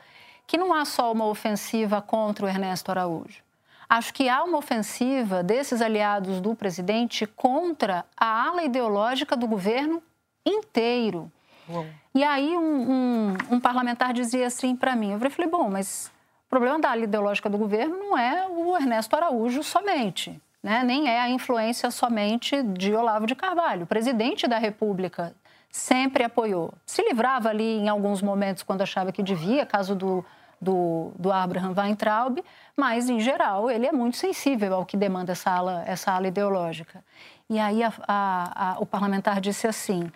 que 0.46 0.56
não 0.56 0.72
há 0.72 0.84
só 0.84 1.12
uma 1.12 1.26
ofensiva 1.26 2.00
contra 2.00 2.46
o 2.46 2.48
Ernesto 2.48 2.90
Araújo. 2.90 3.42
Acho 3.88 4.12
que 4.12 4.28
há 4.28 4.44
uma 4.44 4.58
ofensiva 4.58 5.42
desses 5.42 5.80
aliados 5.80 6.40
do 6.40 6.54
presidente 6.54 7.26
contra 7.26 8.04
a 8.16 8.46
ala 8.46 8.62
ideológica 8.62 9.36
do 9.36 9.46
governo 9.46 10.02
inteiro. 10.44 11.30
Uou. 11.68 11.86
E 12.14 12.22
aí 12.24 12.56
um, 12.56 12.90
um, 12.90 13.36
um, 13.52 13.60
parlamentar 13.60 14.12
dizia 14.12 14.46
assim 14.46 14.74
para 14.74 14.96
mim, 14.96 15.12
eu 15.12 15.30
falei, 15.30 15.50
bom, 15.50 15.70
mas 15.70 16.10
o 16.46 16.48
problema 16.48 16.78
da 16.78 16.90
ala 16.90 17.02
ideológica 17.02 17.48
do 17.48 17.58
governo 17.58 17.96
não 17.96 18.18
é 18.18 18.46
o 18.48 18.76
Ernesto 18.76 19.14
Araújo 19.16 19.62
somente, 19.62 20.40
né? 20.62 20.82
nem 20.84 21.08
é 21.08 21.20
a 21.20 21.28
influência 21.28 21.90
somente 21.90 22.62
de 22.62 22.94
Olavo 22.94 23.26
de 23.26 23.34
Carvalho. 23.34 23.84
O 23.84 23.86
presidente 23.86 24.46
da 24.46 24.58
República 24.58 25.34
sempre 25.70 26.24
apoiou. 26.24 26.72
Se 26.84 27.02
livrava 27.02 27.48
ali 27.48 27.78
em 27.78 27.88
alguns 27.88 28.22
momentos 28.22 28.62
quando 28.62 28.82
achava 28.82 29.12
que 29.12 29.22
devia, 29.22 29.66
caso 29.66 29.94
do, 29.94 30.24
do, 30.60 31.12
do 31.18 31.32
Abraham 31.32 31.74
Weintraub, 31.76 32.42
mas, 32.76 33.08
em 33.08 33.20
geral, 33.20 33.70
ele 33.70 33.86
é 33.86 33.92
muito 33.92 34.16
sensível 34.16 34.74
ao 34.74 34.86
que 34.86 34.96
demanda 34.96 35.32
essa 35.32 35.50
ala, 35.50 35.84
essa 35.86 36.12
ala 36.12 36.28
ideológica. 36.28 37.04
E 37.50 37.58
aí 37.58 37.82
a, 37.82 37.92
a, 38.06 38.72
a, 38.72 38.78
o 38.78 38.86
parlamentar 38.86 39.40
disse 39.40 39.66
assim: 39.66 40.10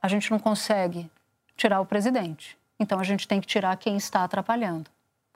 a 0.00 0.08
gente 0.08 0.30
não 0.30 0.38
consegue 0.38 1.10
tirar 1.56 1.80
o 1.80 1.86
presidente. 1.86 2.58
Então 2.78 2.98
a 2.98 3.04
gente 3.04 3.28
tem 3.28 3.40
que 3.40 3.46
tirar 3.46 3.76
quem 3.76 3.96
está 3.96 4.24
atrapalhando, 4.24 4.90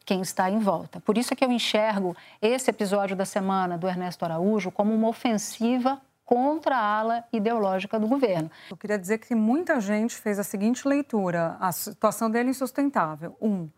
quem 0.08 0.22
está 0.22 0.48
em 0.48 0.58
volta. 0.58 1.00
Por 1.00 1.18
isso 1.18 1.34
é 1.34 1.36
que 1.36 1.44
eu 1.44 1.52
enxergo 1.52 2.16
esse 2.40 2.70
episódio 2.70 3.14
da 3.14 3.26
semana 3.26 3.76
do 3.76 3.86
Ernesto 3.86 4.24
Araújo 4.24 4.70
como 4.70 4.94
uma 4.94 5.06
ofensiva 5.06 6.00
contra 6.24 6.78
a 6.78 6.98
ala 6.98 7.24
ideológica 7.30 8.00
do 8.00 8.08
governo. 8.08 8.50
Eu 8.70 8.76
queria 8.78 8.98
dizer 8.98 9.18
que 9.18 9.34
muita 9.34 9.78
gente 9.82 10.16
fez 10.16 10.38
a 10.38 10.42
seguinte 10.42 10.88
leitura: 10.88 11.58
a 11.60 11.70
situação 11.72 12.30
dele 12.30 12.48
é 12.48 12.50
insustentável. 12.52 13.36
Um, 13.38 13.68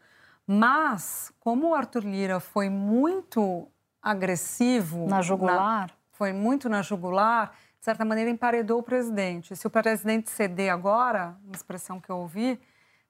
mas 0.47 1.33
como 1.41 1.71
o 1.71 1.75
Arthur 1.75 2.05
Lira 2.05 2.39
foi 2.39 2.71
muito 2.71 3.67
agressivo 4.01 5.09
na 5.09 5.23
jugular, 5.23 5.89
na, 5.89 5.91
foi 6.13 6.33
muito 6.33 6.69
na 6.69 6.81
jugular 6.81 7.51
de 7.81 7.85
certa 7.85 8.05
maneira, 8.05 8.31
emparedou 8.31 8.79
o 8.79 8.83
presidente. 8.85 9.57
Se 9.57 9.67
o 9.67 9.71
presidente 9.71 10.31
ceder 10.31 10.73
agora, 10.73 11.35
uma 11.45 11.57
expressão 11.57 11.99
que 11.99 12.09
eu 12.09 12.19
ouvi, 12.19 12.61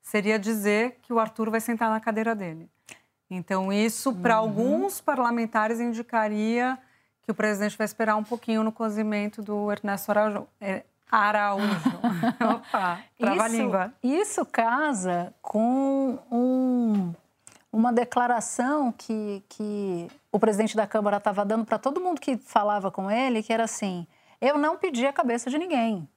seria 0.00 0.38
dizer 0.38 1.00
que 1.02 1.12
o 1.12 1.18
Arthur 1.18 1.50
vai 1.50 1.60
sentar 1.60 1.90
na 1.90 2.00
cadeira 2.00 2.34
dele. 2.34 2.70
Então, 3.30 3.72
isso, 3.72 4.12
para 4.12 4.40
uhum. 4.40 4.48
alguns 4.48 5.00
parlamentares, 5.00 5.80
indicaria 5.80 6.76
que 7.22 7.30
o 7.30 7.34
presidente 7.34 7.78
vai 7.78 7.84
esperar 7.84 8.16
um 8.16 8.24
pouquinho 8.24 8.64
no 8.64 8.72
cozimento 8.72 9.40
do 9.40 9.70
Ernesto 9.70 10.10
Araújo. 10.10 10.48
É, 10.60 10.82
Araújo. 11.10 11.90
Opa, 12.56 13.00
trava 13.18 13.46
isso, 13.46 13.56
língua. 13.56 13.94
Isso 14.02 14.44
casa 14.44 15.32
com 15.40 16.18
um, 16.30 17.14
uma 17.72 17.92
declaração 17.92 18.92
que, 18.92 19.42
que 19.48 20.08
o 20.32 20.38
presidente 20.40 20.76
da 20.76 20.86
Câmara 20.86 21.18
estava 21.18 21.44
dando 21.44 21.64
para 21.64 21.78
todo 21.78 22.00
mundo 22.00 22.20
que 22.20 22.36
falava 22.36 22.90
com 22.90 23.10
ele, 23.10 23.42
que 23.42 23.52
era 23.52 23.64
assim 23.64 24.06
eu 24.40 24.56
não 24.56 24.76
pedi 24.78 25.06
a 25.06 25.12
cabeça 25.12 25.50
de 25.50 25.58
ninguém. 25.58 26.08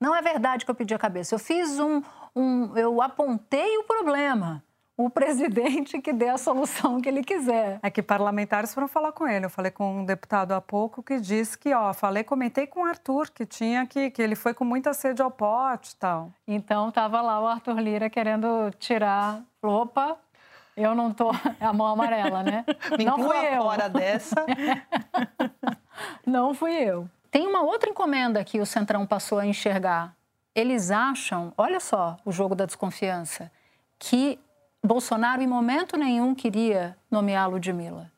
Não 0.00 0.14
é 0.14 0.22
verdade 0.22 0.64
que 0.64 0.70
eu 0.70 0.74
pedi 0.74 0.94
a 0.94 0.98
cabeça. 0.98 1.34
Eu 1.34 1.38
fiz 1.38 1.78
um, 1.78 2.02
um 2.34 2.76
eu 2.76 3.02
apontei 3.02 3.76
o 3.78 3.84
problema. 3.84 4.64
O 4.96 5.10
presidente 5.10 6.00
que 6.00 6.12
dê 6.12 6.28
a 6.28 6.38
solução 6.38 7.00
que 7.00 7.08
ele 7.08 7.24
quiser. 7.24 7.80
É 7.82 7.90
que 7.90 8.00
parlamentares 8.00 8.72
foram 8.72 8.86
falar 8.86 9.10
com 9.10 9.26
ele. 9.26 9.46
Eu 9.46 9.50
falei 9.50 9.72
com 9.72 10.00
um 10.00 10.04
deputado 10.04 10.52
há 10.52 10.60
pouco 10.60 11.02
que 11.02 11.18
disse 11.18 11.58
que, 11.58 11.74
ó, 11.74 11.92
falei, 11.92 12.22
comentei 12.22 12.64
com 12.64 12.82
o 12.82 12.84
Arthur 12.84 13.28
que 13.30 13.44
tinha 13.44 13.86
que, 13.86 14.10
que 14.10 14.22
ele 14.22 14.36
foi 14.36 14.54
com 14.54 14.64
muita 14.64 14.94
sede 14.94 15.20
ao 15.20 15.32
pote 15.32 15.92
e 15.92 15.96
tal. 15.96 16.32
Então 16.46 16.92
tava 16.92 17.20
lá 17.20 17.40
o 17.40 17.46
Arthur 17.46 17.80
Lira 17.80 18.08
querendo 18.08 18.70
tirar. 18.78 19.42
Opa, 19.60 20.16
eu 20.76 20.94
não 20.94 21.12
tô. 21.12 21.32
É 21.58 21.66
a 21.66 21.72
mão 21.72 21.88
amarela, 21.88 22.44
né? 22.44 22.64
Me 22.96 23.04
não 23.04 23.18
fui 23.18 23.36
eu. 23.36 23.62
fora 23.62 23.88
dessa. 23.88 24.46
não 26.24 26.54
fui 26.54 26.72
eu. 26.72 27.10
Tem 27.32 27.48
uma 27.48 27.62
outra 27.62 27.90
encomenda 27.90 28.44
que 28.44 28.60
o 28.60 28.66
Centrão 28.66 29.04
passou 29.04 29.40
a 29.40 29.46
enxergar. 29.46 30.14
Eles 30.54 30.92
acham, 30.92 31.52
olha 31.58 31.80
só 31.80 32.16
o 32.24 32.30
jogo 32.30 32.54
da 32.54 32.64
desconfiança, 32.64 33.50
que 33.98 34.38
Bolsonaro 34.84 35.40
em 35.40 35.46
momento 35.46 35.96
nenhum 35.96 36.34
queria 36.34 36.96
nomear 37.10 37.48
Ludmilla. 37.48 38.12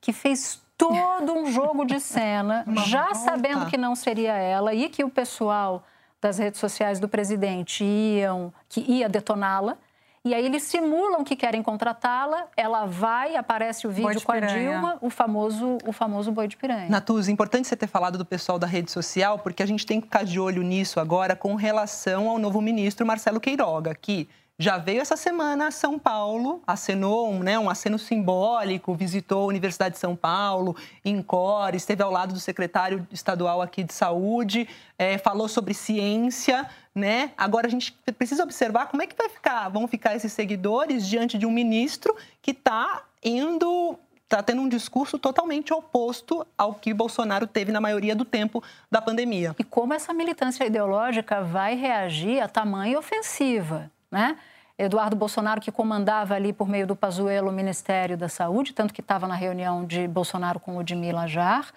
Que 0.00 0.12
fez 0.12 0.60
todo 0.76 1.34
um 1.34 1.52
jogo 1.52 1.84
de 1.84 2.00
cena, 2.00 2.64
já 2.86 3.14
sabendo 3.14 3.66
que 3.66 3.76
não 3.76 3.94
seria 3.94 4.32
ela 4.32 4.72
e 4.72 4.88
que 4.88 5.04
o 5.04 5.10
pessoal 5.10 5.84
das 6.20 6.38
redes 6.38 6.58
sociais 6.58 6.98
do 6.98 7.08
presidente 7.08 7.84
iam, 7.84 8.52
que 8.68 8.80
ia 8.80 9.08
detoná-la. 9.08 9.76
E 10.24 10.34
aí 10.34 10.44
eles 10.44 10.64
simulam 10.64 11.22
que 11.24 11.36
querem 11.36 11.62
contratá-la, 11.62 12.46
ela 12.56 12.86
vai, 12.86 13.36
aparece 13.36 13.86
o 13.86 13.90
vídeo 13.90 14.20
com 14.20 14.32
a 14.32 14.40
Dilma, 14.40 14.98
o 15.00 15.08
famoso, 15.10 15.78
o 15.86 15.92
famoso 15.92 16.32
boi 16.32 16.48
de 16.48 16.56
piranha. 16.56 16.88
Natuz, 16.88 17.28
importante 17.28 17.68
você 17.68 17.76
ter 17.76 17.86
falado 17.86 18.18
do 18.18 18.24
pessoal 18.24 18.58
da 18.58 18.66
rede 18.66 18.90
social, 18.90 19.38
porque 19.38 19.62
a 19.62 19.66
gente 19.66 19.86
tem 19.86 20.00
que 20.00 20.06
ficar 20.06 20.24
de 20.24 20.40
olho 20.40 20.62
nisso 20.62 20.98
agora 20.98 21.36
com 21.36 21.54
relação 21.54 22.28
ao 22.28 22.38
novo 22.38 22.60
ministro 22.60 23.06
Marcelo 23.06 23.40
Queiroga, 23.40 23.94
que 23.94 24.28
já 24.60 24.76
veio 24.76 25.00
essa 25.00 25.16
semana 25.16 25.68
a 25.68 25.70
São 25.70 26.00
Paulo, 26.00 26.60
acenou 26.66 27.30
um, 27.30 27.38
né, 27.38 27.56
um 27.56 27.70
aceno 27.70 27.96
simbólico, 27.96 28.92
visitou 28.92 29.44
a 29.44 29.46
Universidade 29.46 29.94
de 29.94 30.00
São 30.00 30.16
Paulo, 30.16 30.74
em 31.04 31.22
Core, 31.22 31.76
esteve 31.76 32.02
ao 32.02 32.10
lado 32.10 32.34
do 32.34 32.40
secretário 32.40 33.06
estadual 33.12 33.62
aqui 33.62 33.84
de 33.84 33.92
saúde, 33.92 34.68
é, 34.98 35.16
falou 35.16 35.46
sobre 35.46 35.74
ciência, 35.74 36.68
né? 36.92 37.30
Agora 37.38 37.68
a 37.68 37.70
gente 37.70 37.92
precisa 38.18 38.42
observar 38.42 38.86
como 38.86 39.00
é 39.00 39.06
que 39.06 39.14
vai 39.16 39.28
ficar, 39.28 39.68
vão 39.68 39.86
ficar 39.86 40.16
esses 40.16 40.32
seguidores 40.32 41.06
diante 41.06 41.38
de 41.38 41.46
um 41.46 41.52
ministro 41.52 42.16
que 42.42 42.50
está 42.50 43.04
indo 43.22 43.96
está 44.24 44.42
tendo 44.42 44.60
um 44.60 44.68
discurso 44.68 45.18
totalmente 45.18 45.72
oposto 45.72 46.46
ao 46.56 46.74
que 46.74 46.92
Bolsonaro 46.92 47.46
teve 47.46 47.72
na 47.72 47.80
maioria 47.80 48.14
do 48.14 48.26
tempo 48.26 48.62
da 48.90 49.00
pandemia. 49.00 49.56
E 49.58 49.64
como 49.64 49.94
essa 49.94 50.12
militância 50.12 50.66
ideológica 50.66 51.40
vai 51.40 51.74
reagir 51.74 52.38
a 52.38 52.46
tamanha 52.46 52.98
ofensiva? 52.98 53.90
Né? 54.10 54.36
Eduardo 54.78 55.16
Bolsonaro, 55.16 55.60
que 55.60 55.72
comandava 55.72 56.34
ali 56.34 56.52
por 56.52 56.68
meio 56.68 56.86
do 56.86 56.94
Pazuello 56.94 57.48
o 57.48 57.52
Ministério 57.52 58.16
da 58.16 58.28
Saúde, 58.28 58.72
tanto 58.72 58.94
que 58.94 59.00
estava 59.00 59.26
na 59.26 59.34
reunião 59.34 59.84
de 59.84 60.06
Bolsonaro 60.06 60.60
com 60.60 60.76
o 60.76 60.78
Odmila 60.78 61.26
Jar. 61.26 61.72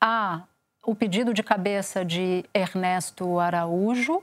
Há 0.00 0.42
o 0.84 0.94
pedido 0.94 1.32
de 1.32 1.42
cabeça 1.42 2.04
de 2.04 2.44
Ernesto 2.52 3.38
Araújo 3.38 4.20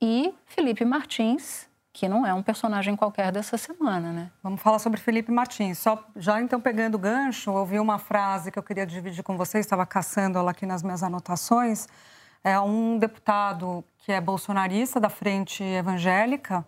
e 0.00 0.34
Felipe 0.44 0.84
Martins, 0.84 1.66
que 1.90 2.06
não 2.06 2.26
é 2.26 2.34
um 2.34 2.42
personagem 2.42 2.94
qualquer 2.94 3.32
dessa 3.32 3.56
semana, 3.56 4.12
né? 4.12 4.30
Vamos 4.42 4.60
falar 4.60 4.78
sobre 4.78 5.00
Felipe 5.00 5.32
Martins. 5.32 5.78
Só 5.78 6.04
já 6.16 6.40
então 6.42 6.60
pegando 6.60 6.96
o 6.96 6.98
gancho, 6.98 7.50
ouvi 7.50 7.78
uma 7.80 7.98
frase 7.98 8.52
que 8.52 8.58
eu 8.58 8.62
queria 8.62 8.86
dividir 8.86 9.22
com 9.22 9.36
vocês, 9.36 9.64
estava 9.64 9.86
caçando 9.86 10.38
ela 10.38 10.50
aqui 10.50 10.66
nas 10.66 10.82
minhas 10.82 11.02
anotações. 11.02 11.88
É 12.42 12.58
um 12.58 12.98
deputado 12.98 13.84
que 13.98 14.12
é 14.12 14.20
bolsonarista 14.20 14.98
da 14.98 15.08
Frente 15.08 15.62
Evangélica, 15.62 16.64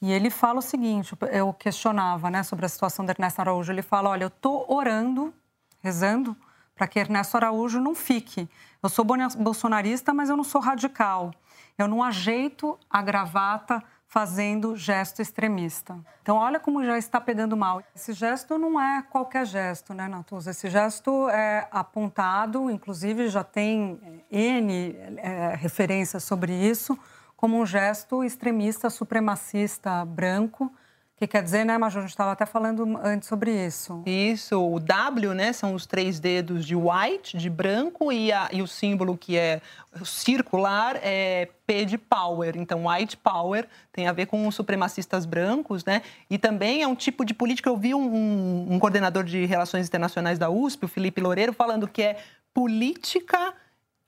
e 0.00 0.10
ele 0.10 0.30
fala 0.30 0.60
o 0.60 0.62
seguinte: 0.62 1.14
eu 1.30 1.52
questionava 1.52 2.30
né, 2.30 2.42
sobre 2.42 2.64
a 2.64 2.68
situação 2.68 3.04
da 3.04 3.12
Ernesto 3.12 3.40
Araújo. 3.40 3.70
Ele 3.70 3.82
fala: 3.82 4.08
olha, 4.08 4.24
eu 4.24 4.28
estou 4.28 4.64
orando, 4.72 5.34
rezando, 5.80 6.36
para 6.74 6.86
que 6.86 6.98
Ernesto 6.98 7.36
Araújo 7.36 7.80
não 7.80 7.94
fique. 7.94 8.48
Eu 8.82 8.88
sou 8.88 9.04
bolsonarista, 9.04 10.14
mas 10.14 10.30
eu 10.30 10.36
não 10.36 10.44
sou 10.44 10.60
radical. 10.60 11.32
Eu 11.76 11.86
não 11.86 12.02
ajeito 12.02 12.78
a 12.88 13.02
gravata 13.02 13.82
fazendo 14.10 14.74
gesto 14.74 15.22
extremista. 15.22 15.96
Então, 16.20 16.36
olha 16.36 16.58
como 16.58 16.84
já 16.84 16.98
está 16.98 17.20
pegando 17.20 17.56
mal. 17.56 17.80
Esse 17.94 18.12
gesto 18.12 18.58
não 18.58 18.78
é 18.78 19.02
qualquer 19.02 19.46
gesto, 19.46 19.94
né, 19.94 20.08
Natuza? 20.08 20.50
Esse 20.50 20.68
gesto 20.68 21.28
é 21.28 21.68
apontado, 21.70 22.68
inclusive 22.68 23.28
já 23.28 23.44
tem 23.44 24.24
N 24.28 24.96
é, 25.16 25.54
referências 25.54 26.24
sobre 26.24 26.52
isso, 26.52 26.98
como 27.36 27.60
um 27.60 27.64
gesto 27.64 28.24
extremista, 28.24 28.90
supremacista, 28.90 30.04
branco, 30.04 30.72
que 31.20 31.26
quer 31.26 31.42
dizer, 31.42 31.66
né, 31.66 31.76
Major? 31.76 31.98
A 31.98 32.00
gente 32.00 32.10
estava 32.12 32.32
até 32.32 32.46
falando 32.46 32.98
antes 33.04 33.28
sobre 33.28 33.52
isso. 33.52 34.02
Isso, 34.06 34.58
o 34.58 34.80
W, 34.80 35.34
né, 35.34 35.52
são 35.52 35.74
os 35.74 35.84
três 35.84 36.18
dedos 36.18 36.64
de 36.64 36.74
white, 36.74 37.36
de 37.36 37.50
branco, 37.50 38.10
e, 38.10 38.32
a, 38.32 38.48
e 38.50 38.62
o 38.62 38.66
símbolo 38.66 39.18
que 39.18 39.36
é 39.36 39.60
circular 40.02 40.96
é 41.02 41.48
P 41.66 41.84
de 41.84 41.98
power. 41.98 42.56
Então, 42.56 42.86
white 42.86 43.18
power 43.18 43.68
tem 43.92 44.08
a 44.08 44.12
ver 44.12 44.26
com 44.26 44.48
os 44.48 44.54
supremacistas 44.54 45.26
brancos, 45.26 45.84
né? 45.84 46.00
E 46.30 46.38
também 46.38 46.82
é 46.82 46.86
um 46.86 46.94
tipo 46.94 47.22
de 47.22 47.34
política. 47.34 47.68
Eu 47.68 47.76
vi 47.76 47.94
um, 47.94 48.72
um 48.72 48.78
coordenador 48.78 49.22
de 49.22 49.44
relações 49.44 49.86
internacionais 49.86 50.38
da 50.38 50.48
USP, 50.48 50.86
o 50.86 50.88
Felipe 50.88 51.20
Loureiro, 51.20 51.52
falando 51.52 51.86
que 51.86 52.00
é 52.02 52.16
política 52.54 53.52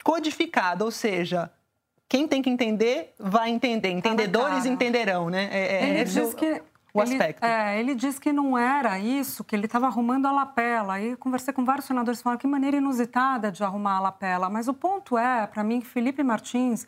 codificada, 0.02 0.82
ou 0.82 0.90
seja, 0.90 1.50
quem 2.08 2.26
tem 2.26 2.40
que 2.40 2.48
entender 2.48 3.12
vai 3.18 3.50
entender. 3.50 3.90
Tá 4.00 4.10
Entendedores 4.10 4.64
entenderão, 4.64 5.28
né? 5.28 5.50
É, 5.52 5.76
é, 5.76 5.88
Ele 5.90 6.04
diz 6.04 6.32
que 6.32 6.62
o 6.94 7.00
ele, 7.00 7.12
aspecto. 7.12 7.44
É, 7.44 7.80
ele 7.80 7.94
disse 7.94 8.20
que 8.20 8.32
não 8.32 8.56
era 8.56 8.98
isso, 8.98 9.42
que 9.42 9.56
ele 9.56 9.66
estava 9.66 9.86
arrumando 9.86 10.26
a 10.26 10.32
lapela. 10.32 11.00
E 11.00 11.16
conversei 11.16 11.52
com 11.52 11.64
vários 11.64 11.86
senadores 11.86 12.18
que 12.20 12.24
falaram 12.24 12.38
que 12.38 12.46
maneira 12.46 12.76
inusitada 12.76 13.50
de 13.50 13.64
arrumar 13.64 13.96
a 13.96 14.00
lapela. 14.00 14.50
Mas 14.50 14.68
o 14.68 14.74
ponto 14.74 15.16
é, 15.16 15.46
para 15.46 15.64
mim, 15.64 15.80
que 15.80 15.86
Felipe 15.86 16.22
Martins 16.22 16.86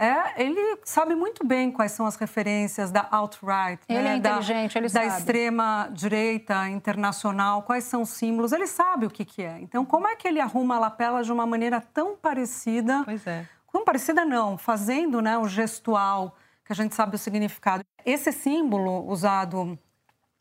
é, 0.00 0.42
ele 0.42 0.78
sabe 0.82 1.14
muito 1.14 1.46
bem 1.46 1.70
quais 1.70 1.92
são 1.92 2.06
as 2.06 2.16
referências 2.16 2.90
da 2.90 3.06
alt-right, 3.10 3.82
ele 3.86 4.00
né? 4.00 4.14
é 4.14 4.16
inteligente, 4.16 4.72
da, 4.72 4.80
ele 4.80 4.88
da 4.88 5.00
sabe. 5.00 5.06
extrema 5.08 5.90
direita 5.92 6.68
internacional, 6.70 7.62
quais 7.64 7.84
são 7.84 8.00
os 8.00 8.08
símbolos, 8.08 8.52
ele 8.52 8.66
sabe 8.66 9.04
o 9.04 9.10
que, 9.10 9.26
que 9.26 9.42
é. 9.42 9.58
Então, 9.60 9.84
como 9.84 10.08
é 10.08 10.16
que 10.16 10.26
ele 10.26 10.40
arruma 10.40 10.76
a 10.76 10.78
lapela 10.78 11.22
de 11.22 11.30
uma 11.30 11.44
maneira 11.44 11.82
tão 11.82 12.16
parecida? 12.16 13.02
Pois 13.04 13.26
é. 13.26 13.46
Tão 13.70 13.84
parecida 13.84 14.24
não, 14.24 14.56
fazendo 14.56 15.20
né, 15.20 15.36
o 15.36 15.46
gestual 15.46 16.34
que 16.70 16.72
a 16.72 16.76
gente 16.84 16.94
sabe 16.94 17.16
o 17.16 17.18
significado. 17.18 17.84
Esse 18.06 18.30
símbolo 18.30 19.04
usado, 19.10 19.76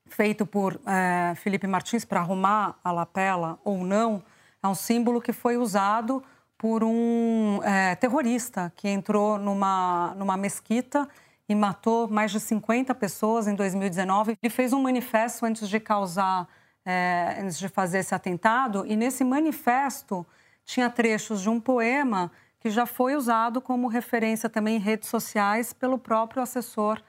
feito 0.06 0.46
por 0.46 0.80
é, 0.86 1.34
Felipe 1.34 1.66
Martins 1.66 2.06
para 2.06 2.20
arrumar 2.20 2.78
a 2.84 2.92
lapela 2.92 3.60
ou 3.64 3.84
não, 3.84 4.22
é 4.62 4.68
um 4.68 4.76
símbolo 4.76 5.20
que 5.20 5.34
foi 5.34 5.58
usado 5.58 6.24
por 6.56 6.84
um 6.84 7.60
é, 7.64 7.96
terrorista 7.96 8.72
que 8.76 8.88
entrou 8.88 9.40
numa, 9.40 10.14
numa 10.16 10.38
mesquita 10.38 11.10
e 11.48 11.56
matou 11.56 12.08
mais 12.08 12.32
de 12.32 12.40
50 12.40 12.94
pessoas 12.94 13.48
em 13.48 13.56
2019. 13.56 14.38
Ele 14.40 14.54
fez 14.54 14.72
um 14.72 14.84
manifesto 14.84 15.48
antes 15.48 15.68
de 15.68 15.80
causar, 15.80 16.48
é, 16.86 17.40
antes 17.42 17.58
de 17.58 17.68
fazer 17.68 18.00
esse 18.00 18.14
atentado, 18.14 18.86
e 18.86 18.96
nesse 18.96 19.24
manifesto 19.24 20.24
tinha 20.64 20.92
trechos 20.92 21.42
de 21.42 21.50
um 21.50 21.60
poema 21.60 22.32
que 22.60 22.70
já 22.70 22.86
foi 22.86 23.16
usado 23.16 23.62
como 23.62 23.88
referência 23.88 24.50
também 24.50 24.76
em 24.76 24.80
redes 24.80 25.10
sociais 25.10 25.74
pelo 25.74 25.98
próprio 25.98 26.42
assessor 26.42 27.02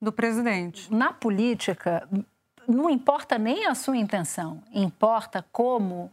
do 0.00 0.12
presidente. 0.12 0.92
Na 0.92 1.12
política, 1.12 2.08
não 2.66 2.88
importa 2.88 3.38
nem 3.38 3.66
a 3.66 3.74
sua 3.74 3.96
intenção, 3.96 4.62
importa 4.72 5.44
como 5.52 6.10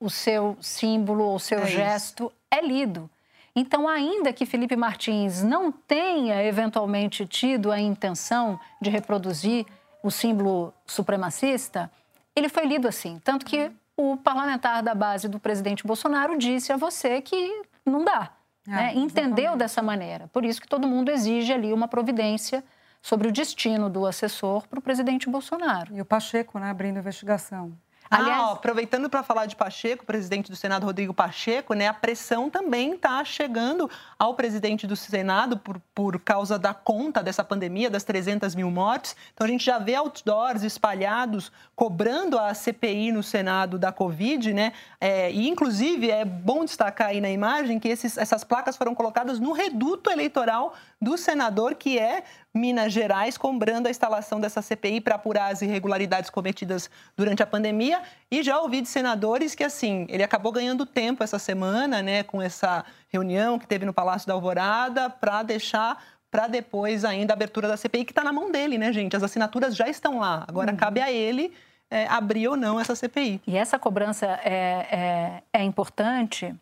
o 0.00 0.10
seu 0.10 0.56
símbolo 0.60 1.24
ou 1.24 1.36
o 1.36 1.40
seu 1.40 1.60
é 1.60 1.66
gesto 1.66 2.24
isso. 2.24 2.32
é 2.50 2.60
lido. 2.60 3.10
Então, 3.56 3.88
ainda 3.88 4.32
que 4.32 4.44
Felipe 4.44 4.74
Martins 4.74 5.42
não 5.42 5.70
tenha 5.70 6.42
eventualmente 6.42 7.24
tido 7.24 7.70
a 7.70 7.78
intenção 7.78 8.58
de 8.80 8.90
reproduzir 8.90 9.64
o 10.02 10.10
símbolo 10.10 10.74
supremacista, 10.84 11.90
ele 12.34 12.48
foi 12.48 12.66
lido 12.66 12.88
assim. 12.88 13.20
Tanto 13.22 13.46
que 13.46 13.70
o 13.96 14.16
parlamentar 14.16 14.82
da 14.82 14.94
base 14.94 15.28
do 15.28 15.38
presidente 15.38 15.86
Bolsonaro 15.86 16.36
disse 16.36 16.72
a 16.72 16.76
você 16.76 17.20
que 17.22 17.62
não 17.90 18.04
dá. 18.04 18.32
É, 18.66 18.70
né? 18.70 18.94
Entendeu 18.94 19.56
dessa 19.56 19.82
maneira. 19.82 20.28
Por 20.28 20.44
isso 20.44 20.60
que 20.60 20.68
todo 20.68 20.88
mundo 20.88 21.10
exige 21.10 21.52
ali 21.52 21.72
uma 21.72 21.86
providência 21.86 22.64
sobre 23.02 23.28
o 23.28 23.32
destino 23.32 23.90
do 23.90 24.06
assessor 24.06 24.66
para 24.66 24.78
o 24.78 24.82
presidente 24.82 25.28
Bolsonaro. 25.28 25.94
E 25.94 26.00
o 26.00 26.04
Pacheco, 26.04 26.58
né, 26.58 26.70
abrindo 26.70 26.98
investigação. 26.98 27.76
Aliás, 28.14 28.40
ah, 28.40 28.50
ó, 28.50 28.52
aproveitando 28.52 29.10
para 29.10 29.22
falar 29.22 29.46
de 29.46 29.56
Pacheco, 29.56 30.04
presidente 30.04 30.50
do 30.50 30.56
Senado 30.56 30.86
Rodrigo 30.86 31.12
Pacheco, 31.12 31.74
né, 31.74 31.88
a 31.88 31.94
pressão 31.94 32.48
também 32.48 32.94
está 32.94 33.24
chegando 33.24 33.90
ao 34.18 34.34
presidente 34.34 34.86
do 34.86 34.94
Senado 34.94 35.56
por, 35.56 35.80
por 35.94 36.20
causa 36.20 36.58
da 36.58 36.72
conta 36.72 37.22
dessa 37.22 37.42
pandemia, 37.42 37.90
das 37.90 38.04
300 38.04 38.54
mil 38.54 38.70
mortes. 38.70 39.16
Então 39.34 39.44
a 39.44 39.50
gente 39.50 39.64
já 39.64 39.78
vê 39.78 39.94
outdoors 39.96 40.62
espalhados 40.62 41.50
cobrando 41.74 42.38
a 42.38 42.54
CPI 42.54 43.10
no 43.10 43.22
Senado 43.22 43.78
da 43.78 43.90
Covid, 43.90 44.52
né? 44.52 44.72
É, 45.00 45.32
e 45.32 45.48
inclusive 45.48 46.10
é 46.10 46.24
bom 46.24 46.64
destacar 46.64 47.08
aí 47.08 47.20
na 47.20 47.30
imagem 47.30 47.80
que 47.80 47.88
esses, 47.88 48.16
essas 48.16 48.44
placas 48.44 48.76
foram 48.76 48.94
colocadas 48.94 49.40
no 49.40 49.52
reduto 49.52 50.10
eleitoral 50.10 50.74
do 51.00 51.18
senador, 51.18 51.74
que 51.74 51.98
é 51.98 52.24
Minas 52.54 52.92
Gerais, 52.92 53.36
cobrando 53.36 53.88
a 53.88 53.90
instalação 53.90 54.38
dessa 54.38 54.62
CPI 54.62 55.00
para 55.00 55.16
apurar 55.16 55.52
as 55.52 55.60
irregularidades 55.60 56.30
cometidas 56.30 56.88
durante 57.16 57.42
a 57.42 57.46
pandemia. 57.46 58.00
E 58.30 58.44
já 58.44 58.60
ouvi 58.60 58.80
de 58.80 58.88
senadores 58.88 59.56
que, 59.56 59.64
assim, 59.64 60.06
ele 60.08 60.22
acabou 60.22 60.52
ganhando 60.52 60.86
tempo 60.86 61.24
essa 61.24 61.38
semana, 61.38 62.00
né, 62.00 62.22
com 62.22 62.40
essa 62.40 62.84
reunião 63.08 63.58
que 63.58 63.66
teve 63.66 63.84
no 63.84 63.92
Palácio 63.92 64.28
da 64.28 64.34
Alvorada, 64.34 65.10
para 65.10 65.42
deixar 65.42 66.00
para 66.30 66.46
depois 66.48 67.04
ainda 67.04 67.32
a 67.32 67.36
abertura 67.36 67.68
da 67.68 67.76
CPI, 67.76 68.04
que 68.04 68.12
está 68.12 68.24
na 68.24 68.32
mão 68.32 68.50
dele, 68.50 68.76
né, 68.76 68.92
gente? 68.92 69.14
As 69.14 69.22
assinaturas 69.22 69.74
já 69.74 69.88
estão 69.88 70.18
lá. 70.18 70.44
Agora 70.48 70.72
uhum. 70.72 70.76
cabe 70.76 71.00
a 71.00 71.10
ele 71.10 71.52
é, 71.90 72.06
abrir 72.08 72.48
ou 72.48 72.56
não 72.56 72.80
essa 72.80 72.94
CPI. 72.94 73.40
E 73.46 73.56
essa 73.56 73.78
cobrança 73.78 74.26
é, 74.44 74.86
é, 74.90 75.42
é 75.52 75.62
importante, 75.62 76.52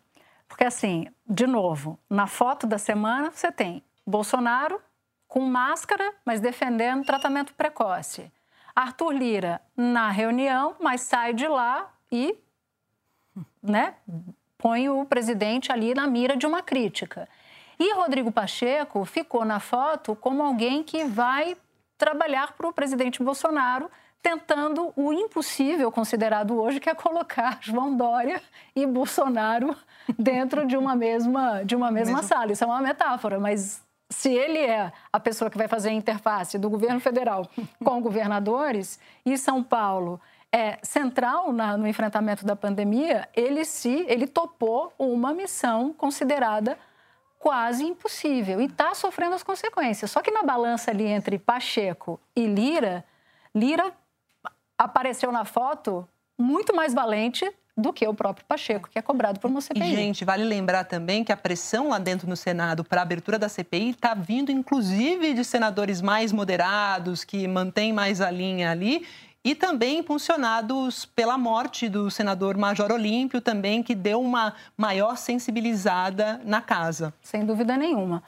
porque, 0.47 0.63
assim, 0.63 1.07
de 1.27 1.47
novo, 1.47 1.97
na 2.09 2.27
foto 2.27 2.67
da 2.67 2.77
semana 2.77 3.31
você 3.31 3.51
tem 3.51 3.83
Bolsonaro 4.05 4.79
com 5.33 5.39
máscara, 5.39 6.13
mas 6.23 6.39
defendendo 6.39 7.03
tratamento 7.03 7.55
precoce. 7.55 8.31
Arthur 8.75 9.13
Lira 9.13 9.59
na 9.75 10.11
reunião, 10.11 10.75
mas 10.79 11.01
sai 11.01 11.33
de 11.33 11.47
lá 11.47 11.91
e 12.11 12.37
né, 13.59 13.95
põe 14.59 14.89
o 14.89 15.03
presidente 15.05 15.71
ali 15.71 15.95
na 15.95 16.05
mira 16.05 16.37
de 16.37 16.45
uma 16.45 16.61
crítica. 16.61 17.27
E 17.79 17.95
Rodrigo 17.95 18.31
Pacheco 18.31 19.03
ficou 19.05 19.43
na 19.43 19.59
foto 19.59 20.15
como 20.15 20.43
alguém 20.43 20.83
que 20.83 21.03
vai 21.03 21.57
trabalhar 21.97 22.53
para 22.53 22.67
o 22.67 22.73
presidente 22.73 23.23
Bolsonaro, 23.23 23.89
tentando 24.21 24.93
o 24.95 25.11
impossível 25.11 25.91
considerado 25.91 26.61
hoje, 26.61 26.79
que 26.79 26.91
é 26.91 26.93
colocar 26.93 27.57
João 27.59 27.97
Dória 27.97 28.39
e 28.75 28.85
Bolsonaro 28.85 29.75
dentro 30.15 30.67
de 30.67 30.77
uma 30.77 30.95
mesma, 30.95 31.63
de 31.65 31.75
uma 31.75 31.89
mesma 31.89 32.21
sala. 32.21 32.51
Isso 32.51 32.63
é 32.63 32.67
uma 32.67 32.81
metáfora, 32.81 33.39
mas 33.39 33.83
se 34.13 34.31
ele 34.31 34.59
é 34.59 34.91
a 35.11 35.19
pessoa 35.19 35.49
que 35.49 35.57
vai 35.57 35.67
fazer 35.67 35.89
a 35.89 35.93
interface 35.93 36.57
do 36.57 36.69
governo 36.69 36.99
federal 36.99 37.47
com 37.83 38.01
governadores, 38.01 38.99
e 39.25 39.37
São 39.37 39.63
Paulo 39.63 40.21
é 40.51 40.77
central 40.83 41.51
na, 41.51 41.75
no 41.75 41.87
enfrentamento 41.87 42.45
da 42.45 42.55
pandemia, 42.55 43.27
ele 43.35 43.65
se 43.65 44.05
ele 44.07 44.27
topou 44.27 44.93
uma 44.99 45.33
missão 45.33 45.91
considerada 45.91 46.77
quase 47.39 47.83
impossível 47.83 48.61
e 48.61 48.65
está 48.65 48.93
sofrendo 48.93 49.35
as 49.35 49.43
consequências. 49.43 50.11
Só 50.11 50.21
que 50.21 50.31
na 50.31 50.43
balança 50.43 50.91
ali 50.91 51.05
entre 51.05 51.37
Pacheco 51.39 52.19
e 52.35 52.45
Lira, 52.45 53.03
Lira 53.53 53.91
apareceu 54.77 55.31
na 55.31 55.43
foto 55.43 56.07
muito 56.37 56.75
mais 56.75 56.93
valente 56.93 57.51
do 57.75 57.91
que 57.91 58.07
o 58.07 58.13
próprio 58.13 58.45
Pacheco, 58.45 58.89
que 58.89 58.99
é 58.99 59.01
cobrado 59.01 59.39
por 59.39 59.49
uma 59.49 59.59
CPI. 59.59 59.93
E, 59.93 59.95
gente, 59.95 60.23
vale 60.23 60.43
lembrar 60.43 60.83
também 60.83 61.23
que 61.23 61.31
a 61.31 61.37
pressão 61.37 61.89
lá 61.89 61.97
dentro 61.97 62.29
no 62.29 62.35
Senado 62.35 62.83
para 62.83 63.01
a 63.01 63.03
abertura 63.03 63.39
da 63.39 63.49
CPI 63.49 63.91
está 63.91 64.13
vindo, 64.13 64.51
inclusive, 64.51 65.33
de 65.33 65.43
senadores 65.43 66.01
mais 66.01 66.31
moderados, 66.31 67.23
que 67.23 67.47
mantêm 67.47 67.91
mais 67.91 68.21
a 68.21 68.29
linha 68.29 68.71
ali, 68.71 69.05
e 69.43 69.53
também 69.53 69.99
impulsionados 69.99 71.05
pela 71.05 71.37
morte 71.37 71.89
do 71.89 72.09
senador 72.09 72.55
Major 72.57 72.91
Olímpio, 72.91 73.41
também, 73.41 73.83
que 73.83 73.93
deu 73.93 74.21
uma 74.21 74.53
maior 74.77 75.17
sensibilizada 75.17 76.39
na 76.45 76.61
casa. 76.61 77.13
Sem 77.21 77.45
dúvida 77.45 77.75
nenhuma. 77.75 78.23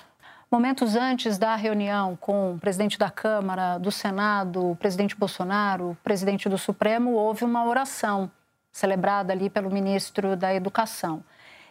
Momentos 0.52 0.96
antes 0.96 1.38
da 1.38 1.56
reunião 1.56 2.18
com 2.20 2.54
o 2.54 2.60
presidente 2.60 2.98
da 3.00 3.10
Câmara, 3.10 3.78
do 3.78 3.92
Senado, 3.92 4.72
o 4.72 4.76
presidente 4.76 5.16
Bolsonaro, 5.16 5.92
o 5.92 5.98
presidente 6.04 6.48
do 6.50 6.58
Supremo, 6.58 7.12
houve 7.12 7.44
uma 7.44 7.66
oração 7.66 8.30
celebrada 8.76 9.32
ali 9.32 9.50
pelo 9.50 9.72
ministro 9.72 10.36
da 10.36 10.54
Educação. 10.54 11.24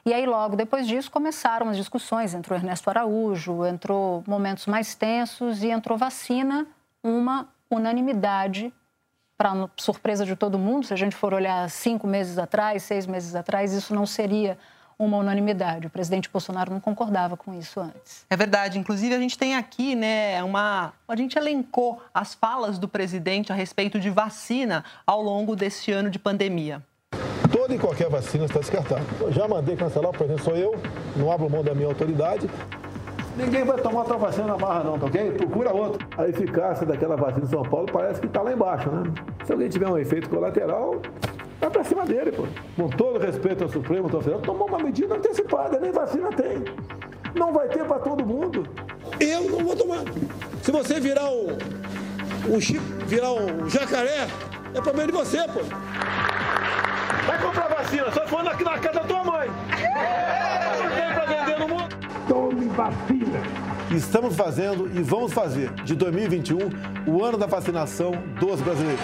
E 0.07 0.15
aí, 0.15 0.25
logo 0.25 0.57
depois 0.57 0.87
disso, 0.87 1.11
começaram 1.11 1.69
as 1.69 1.77
discussões. 1.77 2.33
Entrou 2.33 2.59
Ernesto 2.59 2.89
Araújo, 2.89 3.67
entrou 3.67 4.25
momentos 4.27 4.65
mais 4.65 4.95
tensos 4.95 5.63
e 5.63 5.69
entrou 5.69 5.99
vacina, 5.99 6.67
uma 7.03 7.47
unanimidade 7.71 8.73
para 9.37 9.69
surpresa 9.77 10.25
de 10.25 10.35
todo 10.35 10.59
mundo, 10.59 10.87
se 10.87 10.95
a 10.95 10.97
gente 10.97 11.15
for 11.15 11.35
olhar 11.35 11.69
cinco 11.69 12.07
meses 12.07 12.39
atrás, 12.39 12.85
seis 12.85 13.07
meses 13.07 13.35
atrás, 13.35 13.75
isso 13.75 13.95
não 13.95 14.07
seria 14.07 14.57
uma 14.99 15.19
unanimidade. 15.19 15.87
O 15.87 15.91
presidente 15.91 16.31
Bolsonaro 16.31 16.73
não 16.73 16.81
concordava 16.81 17.37
com 17.37 17.53
isso 17.53 17.81
antes. 17.81 18.25
É 18.31 18.37
verdade. 18.37 18.79
Inclusive, 18.79 19.15
a 19.15 19.19
gente 19.19 19.37
tem 19.37 19.57
aqui, 19.57 19.95
né, 19.95 20.43
uma. 20.43 20.95
A 21.07 21.17
gente 21.17 21.37
elencou 21.37 22.01
as 22.15 22.33
falas 22.33 22.79
do 22.79 22.89
presidente 22.89 23.53
a 23.53 23.55
respeito 23.55 24.01
de 24.01 24.09
vacina 24.09 24.85
ao 25.07 25.21
longo 25.21 25.55
deste 25.55 25.93
ano 25.93 26.09
de 26.09 26.19
pandemia. 26.19 26.83
Toda 27.65 27.77
e 27.77 27.79
qualquer 27.79 28.11
vacina 28.11 28.45
está 28.45 28.61
descartada. 28.61 29.01
já 29.31 29.49
mandei 29.49 29.75
cancelar, 29.75 30.13
por 30.13 30.25
exemplo, 30.27 30.45
sou 30.45 30.55
eu, 30.55 30.75
não 31.17 31.33
abro 31.33 31.49
mão 31.49 31.65
da 31.65 31.75
minha 31.75 31.89
autoridade. 31.89 32.47
Ninguém 33.39 33.65
vai 33.65 33.79
tomar 33.79 34.01
outra 34.01 34.19
vacina 34.19 34.49
na 34.49 34.57
barra, 34.59 34.85
não, 34.85 34.99
tá 34.99 35.07
ok? 35.07 35.31
Procura 35.31 35.73
outra. 35.73 36.07
A 36.19 36.29
eficácia 36.29 36.85
daquela 36.85 37.17
vacina 37.17 37.47
em 37.47 37.49
São 37.49 37.63
Paulo 37.63 37.87
parece 37.91 38.21
que 38.21 38.27
está 38.27 38.43
lá 38.43 38.53
embaixo, 38.53 38.91
né? 38.91 39.11
Se 39.47 39.53
alguém 39.53 39.71
tiver 39.71 39.89
um 39.89 39.97
efeito 39.97 40.29
colateral, 40.29 41.01
vai 41.59 41.71
para 41.71 41.85
cima 41.85 42.05
dele, 42.05 42.33
pô. 42.33 42.45
Com 42.77 42.91
todo 42.91 43.19
respeito 43.19 43.65
ao 43.65 43.71
Supremo, 43.71 44.11
ao 44.13 44.21
Federal, 44.21 44.43
tomou 44.43 44.69
uma 44.69 44.79
medida 44.79 45.15
antecipada, 45.15 45.81
nem 45.81 45.91
vacina 45.91 46.29
tem. 46.33 46.63
Não 47.35 47.51
vai 47.51 47.67
ter 47.69 47.87
para 47.87 47.99
todo 47.99 48.27
mundo. 48.27 48.69
Eu 49.19 49.45
não 49.45 49.65
vou 49.65 49.75
tomar. 49.75 50.05
Se 50.61 50.71
você 50.71 51.01
virar 51.01 51.31
um, 51.31 51.57
um 52.47 52.61
chip, 52.61 52.83
virar 53.07 53.33
um 53.33 53.71
jacaré, 53.71 54.29
é 54.75 54.81
problema 54.83 55.11
de 55.11 55.17
você, 55.17 55.39
pô. 55.49 56.34
Comprar 57.55 57.69
vacina, 57.69 58.11
só 58.11 58.27
for 58.27 58.49
aqui 58.49 58.65
na 58.65 58.79
casa 58.79 58.99
da 58.99 59.05
tua 59.05 59.23
mãe. 59.23 59.49
Não 59.49 60.91
tem 60.91 61.15
para 61.15 61.25
vender 61.25 61.59
no 61.61 61.69
mundo. 61.69 61.97
Tome 62.27 62.69
vacina. 62.71 63.41
Estamos 63.93 64.35
fazendo 64.35 64.91
e 64.93 65.01
vamos 65.01 65.33
fazer 65.33 65.71
de 65.85 65.95
2021 65.95 66.59
o 67.07 67.23
ano 67.23 67.39
da 67.39 67.47
vacinação 67.47 68.11
dos 68.41 68.61
brasileiros. 68.61 69.01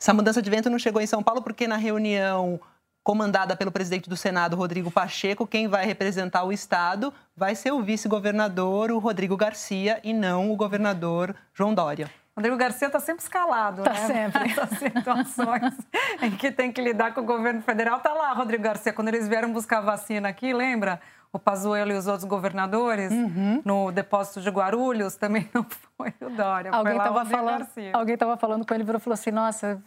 Essa 0.00 0.14
mudança 0.14 0.40
de 0.40 0.48
vento 0.48 0.70
não 0.70 0.78
chegou 0.78 1.02
em 1.02 1.06
São 1.06 1.22
Paulo 1.22 1.42
porque 1.42 1.68
na 1.68 1.76
reunião 1.76 2.58
comandada 3.02 3.56
pelo 3.56 3.72
presidente 3.72 4.08
do 4.08 4.16
Senado, 4.16 4.56
Rodrigo 4.56 4.90
Pacheco, 4.90 5.46
quem 5.46 5.68
vai 5.68 5.84
representar 5.84 6.44
o 6.44 6.52
Estado 6.52 7.12
vai 7.36 7.54
ser 7.54 7.72
o 7.72 7.82
vice-governador, 7.82 8.90
o 8.90 8.98
Rodrigo 8.98 9.36
Garcia, 9.36 10.00
e 10.04 10.12
não 10.12 10.50
o 10.50 10.56
governador 10.56 11.34
João 11.52 11.74
Dória. 11.74 12.10
Rodrigo 12.36 12.56
Garcia 12.56 12.86
está 12.86 12.98
sempre 12.98 13.22
escalado, 13.22 13.82
tá 13.82 13.92
né? 13.92 14.06
sempre. 14.06 14.50
Essas 14.52 14.78
situações 14.78 15.74
em 16.22 16.30
que 16.30 16.50
tem 16.50 16.72
que 16.72 16.80
lidar 16.80 17.12
com 17.12 17.20
o 17.20 17.24
governo 17.24 17.60
federal. 17.60 18.00
Tá 18.00 18.12
lá, 18.14 18.32
Rodrigo 18.32 18.62
Garcia, 18.62 18.92
quando 18.92 19.08
eles 19.08 19.28
vieram 19.28 19.52
buscar 19.52 19.80
vacina 19.80 20.28
aqui, 20.28 20.52
lembra? 20.52 21.00
o 21.32 21.38
Pazuello 21.38 21.90
e 21.92 21.96
os 21.96 22.06
outros 22.06 22.24
governadores 22.24 23.10
uhum. 23.10 23.62
no 23.64 23.90
depósito 23.90 24.42
de 24.42 24.50
Guarulhos, 24.50 25.16
também 25.16 25.48
não 25.54 25.64
foi 25.96 26.12
o 26.20 26.28
Dória. 26.28 26.70
Alguém 26.70 26.96
estava 26.96 27.24
falando, 27.24 27.66
alguém 27.94 28.14
estava 28.14 28.36
falando 28.36 28.66
com 28.66 28.74
ele 28.74 28.82
e 28.82 28.86
falou 28.86 29.14
assim: 29.14 29.30
"Nossa, 29.30 29.82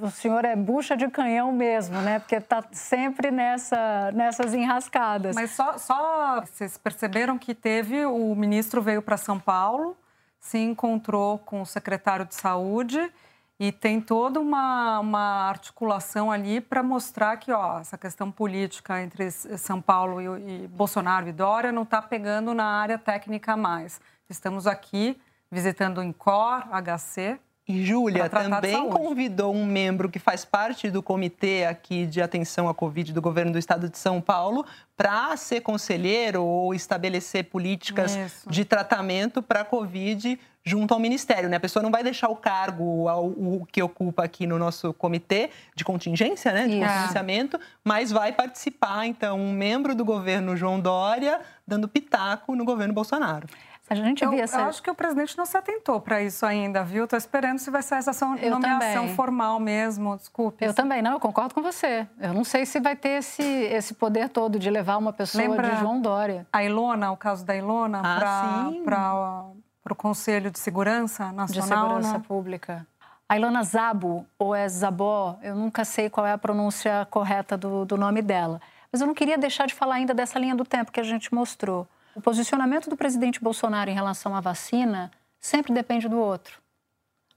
o 0.00 0.10
senhor 0.10 0.44
é 0.44 0.56
bucha 0.56 0.96
de 0.96 1.08
canhão 1.08 1.52
mesmo, 1.52 2.00
né? 2.00 2.18
Porque 2.18 2.36
está 2.36 2.64
sempre 2.72 3.30
nessa, 3.30 4.10
nessas 4.12 4.54
enrascadas". 4.54 5.34
Mas 5.34 5.50
só, 5.52 5.78
só 5.78 6.40
vocês 6.40 6.76
perceberam 6.76 7.38
que 7.38 7.54
teve 7.54 8.04
o 8.04 8.34
ministro 8.34 8.82
veio 8.82 9.02
para 9.02 9.16
São 9.16 9.38
Paulo, 9.38 9.96
se 10.40 10.58
encontrou 10.58 11.38
com 11.38 11.62
o 11.62 11.66
secretário 11.66 12.24
de 12.26 12.34
saúde 12.34 13.10
e 13.58 13.70
tem 13.70 14.00
toda 14.00 14.40
uma, 14.40 14.98
uma 14.98 15.48
articulação 15.48 16.30
ali 16.30 16.60
para 16.60 16.82
mostrar 16.82 17.36
que 17.36 17.52
ó, 17.52 17.78
essa 17.78 17.96
questão 17.96 18.30
política 18.30 19.00
entre 19.00 19.30
São 19.30 19.80
Paulo 19.80 20.20
e, 20.38 20.64
e 20.64 20.68
Bolsonaro 20.68 21.28
e 21.28 21.32
Dória 21.32 21.70
não 21.70 21.82
está 21.82 22.02
pegando 22.02 22.52
na 22.52 22.64
área 22.64 22.98
técnica 22.98 23.56
mais. 23.56 24.00
Estamos 24.28 24.66
aqui 24.66 25.20
visitando 25.50 25.98
o 25.98 26.02
INCOR, 26.02 26.64
HC, 26.72 27.38
e 27.66 27.82
Júlia 27.82 28.28
também 28.28 28.90
convidou 28.90 29.54
um 29.54 29.64
membro 29.64 30.10
que 30.10 30.18
faz 30.18 30.44
parte 30.44 30.90
do 30.90 31.02
comitê 31.02 31.64
aqui 31.64 32.04
de 32.04 32.20
atenção 32.20 32.68
à 32.68 32.74
Covid 32.74 33.10
do 33.10 33.22
governo 33.22 33.52
do 33.52 33.58
estado 33.58 33.88
de 33.88 33.96
São 33.96 34.20
Paulo 34.20 34.66
para 34.94 35.34
ser 35.38 35.62
conselheiro 35.62 36.44
ou 36.44 36.74
estabelecer 36.74 37.44
políticas 37.44 38.16
Isso. 38.16 38.50
de 38.50 38.66
tratamento 38.66 39.42
para 39.42 39.62
a 39.62 39.64
Covid 39.64 40.38
junto 40.62 40.92
ao 40.92 41.00
Ministério. 41.00 41.48
Né? 41.48 41.56
A 41.56 41.60
pessoa 41.60 41.82
não 41.82 41.90
vai 41.90 42.02
deixar 42.02 42.28
o 42.28 42.36
cargo 42.36 43.08
ao, 43.08 43.26
o 43.26 43.66
que 43.70 43.82
ocupa 43.82 44.24
aqui 44.24 44.46
no 44.46 44.58
nosso 44.58 44.92
comitê 44.92 45.50
de 45.74 45.84
contingência, 45.84 46.52
né? 46.52 46.68
de 46.68 46.78
contingenciamento, 46.78 47.58
mas 47.82 48.10
vai 48.10 48.32
participar, 48.32 49.06
então, 49.06 49.38
um 49.38 49.52
membro 49.52 49.94
do 49.94 50.04
governo 50.04 50.54
João 50.54 50.78
Dória 50.78 51.40
dando 51.66 51.88
pitaco 51.88 52.54
no 52.54 52.64
governo 52.64 52.92
Bolsonaro. 52.92 53.46
A 53.88 53.94
gente 53.94 54.24
eu, 54.24 54.30
via 54.30 54.44
essa... 54.44 54.60
eu 54.60 54.64
acho 54.64 54.82
que 54.82 54.90
o 54.90 54.94
presidente 54.94 55.36
não 55.36 55.44
se 55.44 55.56
atentou 55.56 56.00
para 56.00 56.22
isso 56.22 56.46
ainda, 56.46 56.82
viu? 56.82 57.04
Estou 57.04 57.18
esperando 57.18 57.58
se 57.58 57.70
vai 57.70 57.82
ser 57.82 57.96
essa 57.96 58.12
eu 58.40 58.50
nomeação 58.50 59.02
também. 59.02 59.14
formal 59.14 59.60
mesmo, 59.60 60.16
desculpe. 60.16 60.64
Eu 60.64 60.72
também, 60.72 61.02
não, 61.02 61.12
eu 61.12 61.20
concordo 61.20 61.54
com 61.54 61.60
você. 61.60 62.06
Eu 62.18 62.32
não 62.32 62.44
sei 62.44 62.64
se 62.64 62.80
vai 62.80 62.96
ter 62.96 63.18
esse, 63.18 63.42
esse 63.42 63.92
poder 63.92 64.30
todo 64.30 64.58
de 64.58 64.70
levar 64.70 64.96
uma 64.96 65.12
pessoa 65.12 65.42
Lembra 65.42 65.70
de 65.70 65.80
João 65.80 66.00
Dória. 66.00 66.46
A 66.50 66.64
Ilona, 66.64 67.12
o 67.12 67.16
caso 67.16 67.44
da 67.44 67.54
Ilona, 67.54 68.00
ah, 68.02 68.70
para 68.86 69.92
o 69.92 69.96
Conselho 69.96 70.50
de 70.50 70.58
Segurança 70.58 71.30
Nacional. 71.30 71.68
De 71.68 71.74
Segurança 71.74 72.18
né? 72.18 72.24
Pública. 72.26 72.86
A 73.28 73.36
Ilona 73.36 73.62
Zabo, 73.62 74.26
ou 74.38 74.54
é 74.54 74.66
Zabó, 74.66 75.38
eu 75.42 75.54
nunca 75.54 75.84
sei 75.84 76.08
qual 76.08 76.26
é 76.26 76.32
a 76.32 76.38
pronúncia 76.38 77.06
correta 77.10 77.56
do, 77.56 77.84
do 77.84 77.98
nome 77.98 78.22
dela. 78.22 78.60
Mas 78.90 79.00
eu 79.00 79.06
não 79.06 79.14
queria 79.14 79.36
deixar 79.36 79.66
de 79.66 79.74
falar 79.74 79.96
ainda 79.96 80.14
dessa 80.14 80.38
linha 80.38 80.54
do 80.54 80.64
tempo 80.64 80.92
que 80.92 81.00
a 81.00 81.04
gente 81.04 81.34
mostrou. 81.34 81.86
O 82.14 82.20
posicionamento 82.20 82.88
do 82.88 82.96
presidente 82.96 83.42
Bolsonaro 83.42 83.90
em 83.90 83.94
relação 83.94 84.34
à 84.34 84.40
vacina 84.40 85.10
sempre 85.40 85.72
depende 85.72 86.08
do 86.08 86.18
outro. 86.18 86.62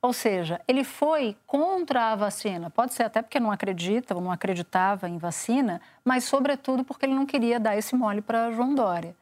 Ou 0.01 0.13
seja, 0.13 0.61
ele 0.67 0.83
foi 0.83 1.35
contra 1.47 2.11
a 2.11 2.15
vacina. 2.15 2.69
Pode 2.69 2.93
ser 2.93 3.03
até 3.03 3.21
porque 3.21 3.39
não 3.39 3.51
acredita 3.51 4.13
ou 4.13 4.21
não 4.21 4.31
acreditava 4.31 5.09
em 5.09 5.17
vacina, 5.17 5.81
mas, 6.05 6.23
sobretudo, 6.23 6.83
porque 6.83 7.05
ele 7.05 7.15
não 7.15 7.25
queria 7.25 7.59
dar 7.59 7.75
esse 7.75 7.95
mole 7.95 8.21
para 8.21 8.51
João 8.51 8.75
Dória. 8.75 9.15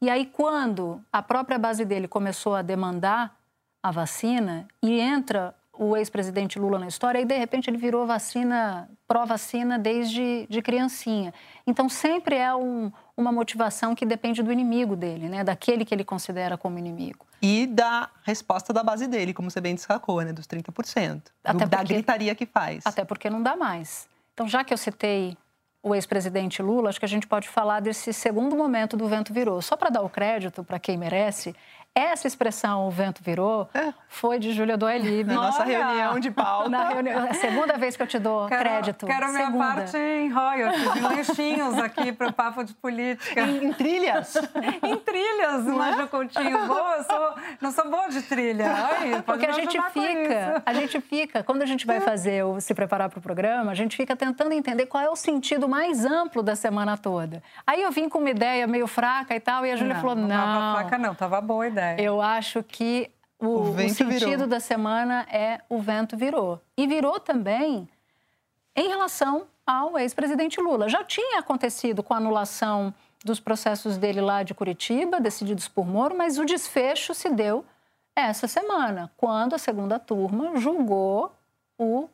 E 0.00 0.10
aí, 0.10 0.26
quando 0.26 1.00
a 1.12 1.22
própria 1.22 1.58
base 1.58 1.84
dele 1.84 2.08
começou 2.08 2.54
a 2.54 2.62
demandar 2.62 3.34
a 3.82 3.90
vacina 3.90 4.66
e 4.82 5.00
entra 5.00 5.54
o 5.78 5.96
ex-presidente 5.96 6.58
Lula 6.58 6.78
na 6.78 6.86
história, 6.86 7.20
e 7.20 7.24
de 7.24 7.36
repente 7.36 7.68
ele 7.68 7.76
virou 7.76 8.06
vacina, 8.06 8.88
pró-vacina 9.06 9.78
desde 9.78 10.46
de 10.48 10.62
criancinha. 10.62 11.32
Então 11.66 11.88
sempre 11.88 12.36
é 12.36 12.54
um, 12.54 12.90
uma 13.16 13.30
motivação 13.30 13.94
que 13.94 14.04
depende 14.04 14.42
do 14.42 14.52
inimigo 14.52 14.96
dele, 14.96 15.28
né? 15.28 15.44
daquele 15.44 15.84
que 15.84 15.94
ele 15.94 16.04
considera 16.04 16.56
como 16.56 16.78
inimigo. 16.78 17.26
E 17.40 17.66
da 17.66 18.08
resposta 18.22 18.72
da 18.72 18.82
base 18.82 19.06
dele, 19.06 19.34
como 19.34 19.50
você 19.50 19.60
bem 19.60 19.74
destacou, 19.74 20.20
né? 20.22 20.32
dos 20.32 20.46
30%. 20.46 21.22
Até 21.44 21.52
do, 21.52 21.58
porque, 21.58 21.66
da 21.66 21.82
gritaria 21.82 22.34
que 22.34 22.46
faz. 22.46 22.84
Até 22.86 23.04
porque 23.04 23.28
não 23.28 23.42
dá 23.42 23.56
mais. 23.56 24.08
Então, 24.32 24.48
já 24.48 24.64
que 24.64 24.72
eu 24.72 24.78
citei 24.78 25.36
o 25.82 25.94
ex-presidente 25.94 26.60
Lula, 26.60 26.88
acho 26.88 26.98
que 26.98 27.04
a 27.04 27.08
gente 27.08 27.26
pode 27.26 27.48
falar 27.48 27.80
desse 27.80 28.12
segundo 28.12 28.56
momento 28.56 28.96
do 28.96 29.06
vento 29.06 29.32
virou. 29.32 29.62
Só 29.62 29.76
para 29.76 29.88
dar 29.88 30.02
o 30.02 30.08
crédito 30.08 30.64
para 30.64 30.80
quem 30.80 30.96
merece, 30.96 31.54
essa 31.98 32.26
expressão, 32.26 32.86
o 32.86 32.90
vento 32.90 33.22
virou, 33.24 33.68
é. 33.72 33.94
foi 34.06 34.38
de 34.38 34.52
Júlia 34.52 34.76
Doeli. 34.76 35.24
Na 35.24 35.34
nossa 35.34 35.64
reunião 35.64 36.20
de 36.20 36.30
pauta. 36.30 36.68
Na 36.68 36.88
reunião, 36.90 37.24
é 37.24 37.30
a 37.30 37.34
segunda 37.34 37.78
vez 37.78 37.96
que 37.96 38.02
eu 38.02 38.06
te 38.06 38.18
dou 38.18 38.46
quero, 38.48 38.60
crédito. 38.60 39.06
Quero 39.06 39.26
segunda. 39.28 39.50
minha 39.50 39.74
parte 39.74 39.96
em 39.96 40.28
royalties, 40.28 40.96
em 40.96 41.00
lanchinhos 41.00 41.78
aqui 41.78 42.12
para 42.12 42.28
o 42.28 42.32
Papo 42.34 42.62
de 42.64 42.74
Política. 42.74 43.40
Em, 43.40 43.68
em 43.68 43.72
trilhas? 43.72 44.36
em 44.82 44.96
trilhas, 44.98 45.64
não 45.64 45.82
é? 45.82 46.06
Coutinho. 46.06 46.66
Boa, 46.66 46.96
eu 46.96 47.04
sou, 47.04 47.34
não 47.62 47.72
sou 47.72 47.90
boa 47.90 48.08
de 48.08 48.20
trilha. 48.20 48.66
Ai, 48.70 49.22
Porque 49.24 49.46
a 49.46 49.52
gente 49.52 49.80
fica, 49.90 50.62
a 50.66 50.74
gente 50.74 51.00
fica, 51.00 51.42
quando 51.42 51.62
a 51.62 51.66
gente 51.66 51.86
vai 51.86 52.00
fazer 52.00 52.44
o 52.44 52.60
se 52.60 52.74
preparar 52.74 53.08
para 53.08 53.18
o 53.18 53.22
programa, 53.22 53.70
a 53.70 53.74
gente 53.74 53.96
fica 53.96 54.14
tentando 54.14 54.52
entender 54.52 54.84
qual 54.84 55.02
é 55.02 55.08
o 55.08 55.16
sentido 55.16 55.66
mais 55.66 56.04
amplo 56.04 56.42
da 56.42 56.54
semana 56.54 56.98
toda. 56.98 57.42
Aí 57.66 57.82
eu 57.82 57.90
vim 57.90 58.06
com 58.06 58.18
uma 58.18 58.30
ideia 58.30 58.66
meio 58.66 58.86
fraca 58.86 59.34
e 59.34 59.40
tal, 59.40 59.64
e 59.64 59.72
a 59.72 59.76
Júlia 59.76 59.94
falou, 59.94 60.14
não. 60.14 60.28
Não 60.28 60.36
estava 60.36 60.78
fraca 60.78 60.98
não, 60.98 61.12
estava 61.12 61.40
boa 61.40 61.64
a 61.64 61.68
ideia. 61.68 61.85
Eu 61.98 62.20
acho 62.20 62.62
que 62.62 63.10
o, 63.38 63.46
o, 63.46 63.70
o 63.70 63.88
sentido 63.88 64.10
virou. 64.10 64.46
da 64.46 64.60
semana 64.60 65.26
é 65.30 65.60
o 65.68 65.78
vento 65.78 66.16
virou. 66.16 66.60
E 66.76 66.86
virou 66.86 67.20
também 67.20 67.88
em 68.74 68.88
relação 68.88 69.46
ao 69.66 69.98
ex-presidente 69.98 70.60
Lula. 70.60 70.88
Já 70.88 71.04
tinha 71.04 71.38
acontecido 71.38 72.02
com 72.02 72.14
a 72.14 72.18
anulação 72.18 72.94
dos 73.24 73.40
processos 73.40 73.96
dele 73.96 74.20
lá 74.20 74.42
de 74.42 74.54
Curitiba, 74.54 75.20
decididos 75.20 75.68
por 75.68 75.86
Moro, 75.86 76.16
mas 76.16 76.38
o 76.38 76.44
desfecho 76.44 77.14
se 77.14 77.28
deu 77.28 77.64
essa 78.14 78.48
semana, 78.48 79.12
quando 79.16 79.54
a 79.54 79.58
segunda 79.58 79.98
turma 79.98 80.56
julgou 80.56 81.32
o 81.78 82.08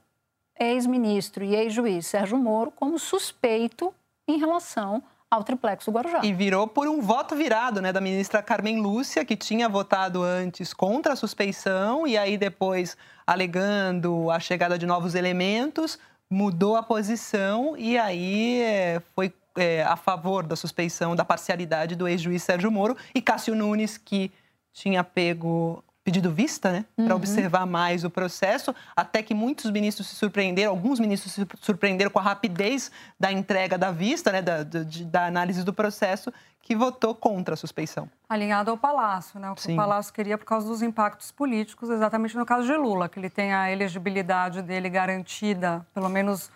ex-ministro 0.58 1.44
e 1.44 1.54
ex-juiz 1.54 2.06
Sérgio 2.06 2.36
Moro 2.36 2.72
como 2.72 2.98
suspeito 2.98 3.94
em 4.26 4.38
relação 4.38 5.02
ao 5.32 5.42
triplex 5.42 5.86
do 5.86 5.92
Guarujá. 5.92 6.20
E 6.22 6.30
virou 6.30 6.68
por 6.68 6.86
um 6.86 7.00
voto 7.00 7.34
virado, 7.34 7.80
né, 7.80 7.90
da 7.90 8.02
ministra 8.02 8.42
Carmen 8.42 8.82
Lúcia, 8.82 9.24
que 9.24 9.34
tinha 9.34 9.66
votado 9.66 10.22
antes 10.22 10.74
contra 10.74 11.14
a 11.14 11.16
suspeição 11.16 12.06
e 12.06 12.18
aí 12.18 12.36
depois 12.36 12.98
alegando 13.26 14.30
a 14.30 14.38
chegada 14.38 14.78
de 14.78 14.84
novos 14.84 15.14
elementos, 15.14 15.98
mudou 16.28 16.76
a 16.76 16.82
posição 16.82 17.74
e 17.78 17.96
aí 17.96 18.60
é, 18.60 19.02
foi 19.14 19.32
é, 19.56 19.82
a 19.84 19.96
favor 19.96 20.46
da 20.46 20.54
suspeição 20.54 21.16
da 21.16 21.24
parcialidade 21.24 21.96
do 21.96 22.06
ex-juiz 22.06 22.42
Sérgio 22.42 22.70
Moro 22.70 22.94
e 23.14 23.22
Cássio 23.22 23.54
Nunes, 23.54 23.96
que 23.96 24.30
tinha 24.70 25.02
pego 25.02 25.82
pedido 26.04 26.32
vista, 26.32 26.72
né, 26.72 26.84
uhum. 26.98 27.06
para 27.06 27.14
observar 27.14 27.64
mais 27.66 28.04
o 28.04 28.10
processo, 28.10 28.74
até 28.96 29.22
que 29.22 29.32
muitos 29.32 29.70
ministros 29.70 30.08
se 30.08 30.16
surpreenderam, 30.16 30.70
alguns 30.70 30.98
ministros 30.98 31.32
se 31.32 31.46
surpreenderam 31.60 32.10
com 32.10 32.18
a 32.18 32.22
rapidez 32.22 32.90
da 33.18 33.30
entrega 33.30 33.78
da 33.78 33.90
vista, 33.90 34.32
né, 34.32 34.42
da, 34.42 34.64
da, 34.64 34.80
da 35.06 35.26
análise 35.26 35.62
do 35.64 35.72
processo, 35.72 36.32
que 36.60 36.76
votou 36.76 37.14
contra 37.14 37.54
a 37.54 37.56
suspeição. 37.56 38.08
Alinhado 38.28 38.70
ao 38.70 38.76
Palácio, 38.78 39.38
né, 39.38 39.50
o 39.50 39.54
que 39.54 39.62
Sim. 39.62 39.74
o 39.74 39.76
Palácio 39.76 40.12
queria 40.12 40.36
por 40.36 40.44
causa 40.44 40.66
dos 40.66 40.82
impactos 40.82 41.30
políticos, 41.30 41.88
exatamente 41.90 42.36
no 42.36 42.46
caso 42.46 42.66
de 42.66 42.76
Lula, 42.76 43.08
que 43.08 43.18
ele 43.18 43.30
tem 43.30 43.52
a 43.52 43.70
elegibilidade 43.70 44.62
dele 44.62 44.88
garantida, 44.88 45.86
pelo 45.94 46.08
menos 46.08 46.50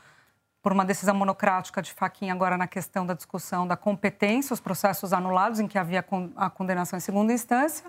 por 0.60 0.72
uma 0.72 0.84
decisão 0.84 1.14
monocrática 1.14 1.80
de 1.80 1.92
Faquinha 1.92 2.32
agora 2.32 2.56
na 2.56 2.66
questão 2.66 3.06
da 3.06 3.14
discussão 3.14 3.68
da 3.68 3.76
competência, 3.76 4.52
os 4.52 4.58
processos 4.58 5.12
anulados 5.12 5.60
em 5.60 5.68
que 5.68 5.78
havia 5.78 6.04
a 6.36 6.50
condenação 6.50 6.96
em 6.96 7.00
segunda 7.00 7.32
instância, 7.32 7.84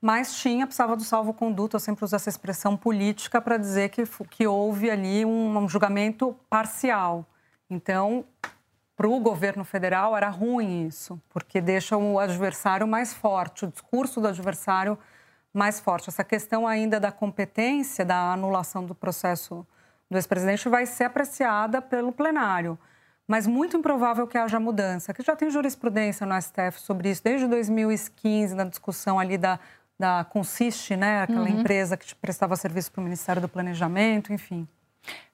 mas 0.00 0.34
tinha, 0.34 0.66
precisava 0.66 0.96
do 0.96 1.02
salvo-conduto, 1.02 1.76
eu 1.76 1.80
sempre 1.80 2.04
uso 2.04 2.14
essa 2.14 2.28
expressão 2.28 2.76
política 2.76 3.40
para 3.40 3.56
dizer 3.56 3.88
que, 3.88 4.04
que 4.30 4.46
houve 4.46 4.90
ali 4.90 5.24
um, 5.24 5.58
um 5.58 5.68
julgamento 5.68 6.36
parcial. 6.48 7.26
Então, 7.68 8.24
para 8.96 9.08
o 9.08 9.20
governo 9.20 9.64
federal 9.64 10.16
era 10.16 10.28
ruim 10.28 10.86
isso, 10.86 11.20
porque 11.28 11.60
deixa 11.60 11.96
o 11.96 12.18
adversário 12.18 12.86
mais 12.86 13.12
forte, 13.12 13.64
o 13.64 13.68
discurso 13.68 14.20
do 14.20 14.28
adversário 14.28 14.98
mais 15.52 15.80
forte. 15.80 16.08
Essa 16.08 16.24
questão 16.24 16.66
ainda 16.66 17.00
da 17.00 17.10
competência, 17.10 18.04
da 18.04 18.32
anulação 18.32 18.84
do 18.84 18.94
processo 18.94 19.66
do 20.10 20.16
ex-presidente 20.16 20.68
vai 20.68 20.86
ser 20.86 21.04
apreciada 21.04 21.82
pelo 21.82 22.12
plenário. 22.12 22.78
Mas 23.26 23.46
muito 23.46 23.76
improvável 23.76 24.26
que 24.26 24.38
haja 24.38 24.58
mudança, 24.58 25.12
que 25.12 25.22
já 25.22 25.36
tem 25.36 25.50
jurisprudência 25.50 26.26
no 26.26 26.40
STF 26.40 26.80
sobre 26.80 27.10
isso, 27.10 27.22
desde 27.22 27.46
2015, 27.46 28.54
na 28.54 28.64
discussão 28.64 29.18
ali 29.18 29.36
da 29.36 29.60
da 29.98 30.24
Consiste, 30.24 30.96
né? 30.96 31.22
Aquela 31.22 31.42
uhum. 31.42 31.60
empresa 31.60 31.96
que 31.96 32.14
prestava 32.14 32.54
serviço 32.56 32.92
para 32.92 33.00
o 33.00 33.04
Ministério 33.04 33.42
do 33.42 33.48
Planejamento, 33.48 34.32
enfim. 34.32 34.66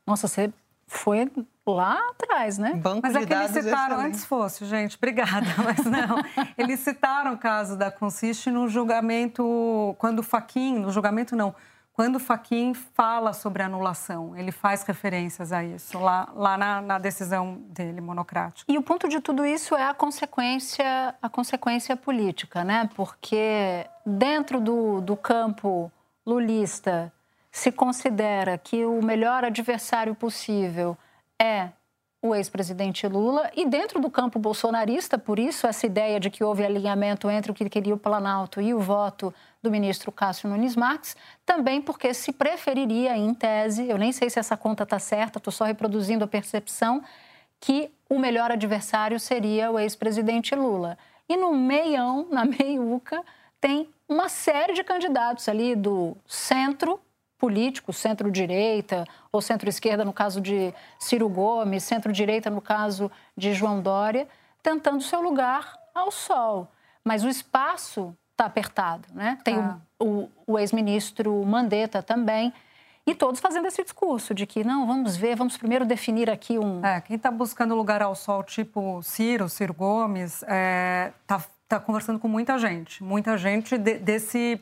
Nossa, 0.06 0.26
você 0.26 0.52
foi 0.86 1.30
lá 1.66 1.98
atrás, 2.10 2.58
né? 2.58 2.74
Banco 2.74 3.00
mas 3.02 3.16
é 3.16 3.26
que 3.26 3.32
eles 3.32 3.50
citaram, 3.50 3.98
antes 4.00 4.24
fosse, 4.24 4.64
gente, 4.66 4.96
obrigada, 4.96 5.46
mas 5.64 5.84
não. 5.84 6.22
eles 6.58 6.80
citaram 6.80 7.34
o 7.34 7.38
caso 7.38 7.76
da 7.76 7.90
Consiste 7.90 8.50
no 8.50 8.68
julgamento, 8.68 9.94
quando 9.98 10.20
o 10.20 10.22
Faquin, 10.22 10.78
no 10.78 10.90
julgamento 10.90 11.34
não, 11.34 11.54
quando 11.94 12.18
Faquin 12.18 12.74
fala 12.74 13.32
sobre 13.32 13.62
anulação, 13.62 14.36
ele 14.36 14.50
faz 14.50 14.82
referências 14.82 15.52
a 15.52 15.62
isso, 15.62 15.96
lá, 15.96 16.28
lá 16.34 16.58
na, 16.58 16.82
na, 16.82 16.98
decisão 16.98 17.62
dele, 17.68 18.00
monocrática. 18.00 18.70
E 18.70 18.76
o 18.76 18.82
ponto 18.82 19.08
de 19.08 19.20
tudo 19.20 19.46
isso 19.46 19.76
é 19.76 19.86
a 19.86 19.94
consequência, 19.94 21.14
a 21.22 21.28
consequência 21.28 21.96
política, 21.96 22.64
né? 22.64 22.90
Porque 22.96 23.86
dentro 24.04 24.60
do, 24.60 25.00
do 25.00 25.16
campo 25.16 25.90
lulista 26.26 27.12
se 27.52 27.70
considera 27.70 28.58
que 28.58 28.84
o 28.84 29.00
melhor 29.00 29.44
adversário 29.44 30.16
possível 30.16 30.98
é 31.40 31.68
o 32.24 32.34
ex-presidente 32.34 33.06
Lula 33.06 33.50
e 33.54 33.66
dentro 33.66 34.00
do 34.00 34.10
campo 34.10 34.38
bolsonarista, 34.38 35.18
por 35.18 35.38
isso 35.38 35.66
essa 35.66 35.84
ideia 35.84 36.18
de 36.18 36.30
que 36.30 36.42
houve 36.42 36.64
alinhamento 36.64 37.28
entre 37.28 37.52
o 37.52 37.54
que 37.54 37.68
queria 37.68 37.94
o 37.94 37.98
Planalto 37.98 38.62
e 38.62 38.72
o 38.72 38.80
voto 38.80 39.32
do 39.62 39.70
ministro 39.70 40.10
Cássio 40.10 40.48
Nunes 40.48 40.74
Marques, 40.74 41.14
também 41.44 41.82
porque 41.82 42.14
se 42.14 42.32
preferiria, 42.32 43.14
em 43.14 43.34
tese, 43.34 43.86
eu 43.90 43.98
nem 43.98 44.10
sei 44.10 44.30
se 44.30 44.38
essa 44.38 44.56
conta 44.56 44.84
está 44.84 44.98
certa, 44.98 45.36
estou 45.36 45.52
só 45.52 45.66
reproduzindo 45.66 46.24
a 46.24 46.26
percepção, 46.26 47.02
que 47.60 47.90
o 48.08 48.18
melhor 48.18 48.50
adversário 48.50 49.20
seria 49.20 49.70
o 49.70 49.78
ex-presidente 49.78 50.54
Lula. 50.54 50.96
E 51.28 51.36
no 51.36 51.54
meião, 51.54 52.26
na 52.30 52.46
meiuca, 52.46 53.22
tem 53.60 53.86
uma 54.08 54.30
série 54.30 54.72
de 54.72 54.82
candidatos 54.82 55.46
ali 55.46 55.76
do 55.76 56.16
centro 56.26 56.98
político, 57.44 57.92
centro-direita 57.92 59.06
ou 59.30 59.42
centro-esquerda, 59.42 60.02
no 60.02 60.14
caso 60.14 60.40
de 60.40 60.72
Ciro 60.98 61.28
Gomes, 61.28 61.82
centro-direita, 61.82 62.48
no 62.48 62.62
caso 62.62 63.12
de 63.36 63.52
João 63.52 63.82
Dória, 63.82 64.26
tentando 64.62 65.02
seu 65.02 65.20
lugar 65.20 65.78
ao 65.94 66.10
sol. 66.10 66.66
Mas 67.04 67.22
o 67.22 67.28
espaço 67.28 68.16
está 68.30 68.46
apertado, 68.46 69.06
né? 69.12 69.36
Tem 69.44 69.56
ah. 69.56 69.76
o, 69.98 70.06
o, 70.06 70.30
o 70.46 70.58
ex-ministro 70.58 71.44
Mandetta 71.44 72.02
também. 72.02 72.50
E 73.06 73.14
todos 73.14 73.40
fazendo 73.40 73.66
esse 73.66 73.82
discurso 73.82 74.32
de 74.32 74.46
que, 74.46 74.64
não, 74.64 74.86
vamos 74.86 75.14
ver, 75.14 75.36
vamos 75.36 75.58
primeiro 75.58 75.84
definir 75.84 76.30
aqui 76.30 76.58
um... 76.58 76.82
É, 76.82 77.02
quem 77.02 77.16
está 77.16 77.30
buscando 77.30 77.74
lugar 77.74 78.00
ao 78.00 78.14
sol, 78.14 78.42
tipo 78.42 79.02
Ciro, 79.02 79.50
Ciro 79.50 79.74
Gomes, 79.74 80.36
está 80.36 80.46
é, 80.48 81.12
tá, 81.26 81.44
tá 81.68 81.78
conversando 81.78 82.18
com 82.18 82.26
muita 82.26 82.58
gente. 82.58 83.04
Muita 83.04 83.36
gente 83.36 83.76
de, 83.76 83.98
desse, 83.98 84.58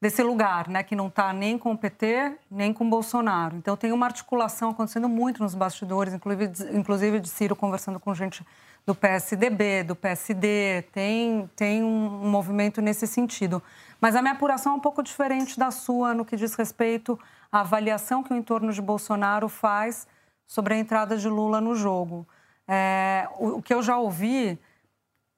desse 0.00 0.22
lugar, 0.22 0.68
né? 0.68 0.82
Que 0.82 0.96
não 0.96 1.08
está 1.08 1.32
nem 1.32 1.58
com 1.58 1.72
o 1.72 1.78
PT, 1.78 2.38
nem 2.50 2.72
com 2.72 2.86
o 2.86 2.90
Bolsonaro. 2.90 3.56
Então, 3.56 3.76
tem 3.76 3.92
uma 3.92 4.06
articulação 4.06 4.70
acontecendo 4.70 5.08
muito 5.08 5.42
nos 5.42 5.54
bastidores, 5.54 6.14
inclusive, 6.14 6.52
inclusive 6.72 7.20
de 7.20 7.28
Ciro 7.28 7.54
conversando 7.54 8.00
com 8.00 8.14
gente 8.14 8.44
do 8.86 8.94
PSDB, 8.94 9.84
do 9.84 9.94
PSD, 9.94 10.82
tem, 10.90 11.48
tem 11.54 11.82
um, 11.82 12.28
movimento 12.28 12.80
nesse 12.80 13.06
sentido. 13.06 13.62
Mas 14.00 14.16
a 14.16 14.22
minha 14.22 14.32
apuração 14.32 14.72
é 14.72 14.76
um 14.76 14.80
pouco 14.80 15.02
diferente 15.02 15.58
da 15.58 15.70
sua 15.70 16.14
no 16.14 16.24
que 16.24 16.34
diz 16.34 16.54
respeito 16.54 17.18
à 17.52 17.60
avaliação 17.60 18.22
que 18.22 18.32
o 18.32 18.36
entorno 18.36 18.72
de 18.72 18.80
Bolsonaro 18.80 19.48
faz 19.48 20.08
sobre 20.46 20.74
a 20.74 20.78
entrada 20.78 21.16
de 21.16 21.28
Lula 21.28 21.60
no 21.60 21.76
jogo. 21.76 22.26
É, 22.66 23.28
o, 23.38 23.58
o 23.58 23.62
que 23.62 23.74
eu 23.74 23.82
já 23.82 23.98
ouvi 23.98 24.58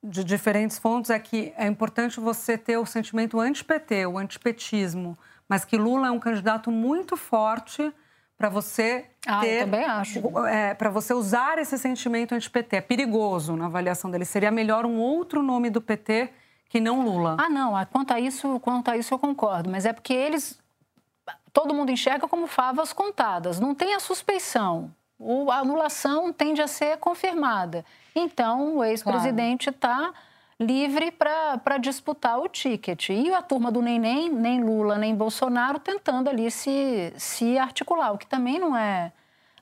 de 0.03 0.25
diferentes 0.25 0.79
fontes 0.79 1.11
é 1.11 1.19
que 1.19 1.53
é 1.57 1.67
importante 1.67 2.19
você 2.19 2.59
ter 2.59 2.77
o 2.77 2.85
sentimento 2.85 3.39
anti-PT, 3.39 4.07
o 4.07 4.19
antipetismo, 4.19 5.17
mas 5.49 5.65
que 5.65 5.77
Lula 5.77 6.09
é 6.09 6.11
um 6.11 6.19
candidato 6.19 6.71
muito 6.71 7.17
forte 7.17 7.93
para 8.37 8.49
você 8.49 9.07
ah, 9.25 9.41
ter, 9.41 9.61
eu 9.61 9.65
também 9.67 9.85
acho. 9.85 10.39
É, 10.49 10.75
para 10.75 10.91
você 10.91 11.15
usar 11.15 11.59
esse 11.59 11.79
sentimento 11.79 12.35
anti-PT. 12.35 12.77
É 12.77 12.81
perigoso 12.81 13.55
na 13.55 13.67
avaliação 13.67 14.11
dele. 14.11 14.25
Seria 14.25 14.51
melhor 14.51 14.85
um 14.85 14.99
outro 14.99 15.45
nome 15.45 15.71
do 15.71 15.81
PT 15.81 16.29
que 16.69 16.81
não 16.81 17.05
Lula. 17.05 17.37
Ah, 17.39 17.49
não. 17.49 17.77
Ah, 17.77 17.87
quanto 17.87 18.13
a 18.13 18.19
isso, 18.19 18.59
quanto 18.59 18.91
a 18.91 18.97
isso 18.97 19.15
eu 19.15 19.19
concordo. 19.19 19.71
Mas 19.71 19.87
é 19.87 19.93
porque 19.93 20.13
eles. 20.13 20.59
Todo 21.53 21.73
mundo 21.73 21.93
enxerga 21.93 22.27
como 22.27 22.49
favas 22.49 22.93
contadas. 22.93 23.61
Não 23.61 23.77
tem 23.77 23.95
a 23.95 24.01
suspeição. 24.01 24.93
a 25.49 25.59
anulação 25.59 26.33
tende 26.33 26.61
a 26.61 26.67
ser 26.67 26.97
confirmada. 26.97 27.85
Então, 28.15 28.77
o 28.77 28.85
ex-presidente 28.85 29.71
está. 29.71 29.97
Claro 29.97 30.33
livre 30.63 31.11
para 31.11 31.77
disputar 31.79 32.39
o 32.39 32.49
ticket. 32.49 33.11
E 33.11 33.33
a 33.33 33.43
turma 33.43 33.71
do 33.71 33.83
nem, 33.83 33.99
nem, 33.99 34.31
nem 34.31 34.63
Lula, 34.63 34.97
nem 34.97 35.15
Bolsonaro 35.15 35.79
tentando 35.79 36.31
ali 36.31 36.51
se, 36.51 37.13
se 37.17 37.59
articular, 37.59 38.13
o 38.13 38.19
que 38.19 38.27
também 38.27 38.59
não 38.59 38.77
é, 38.77 39.13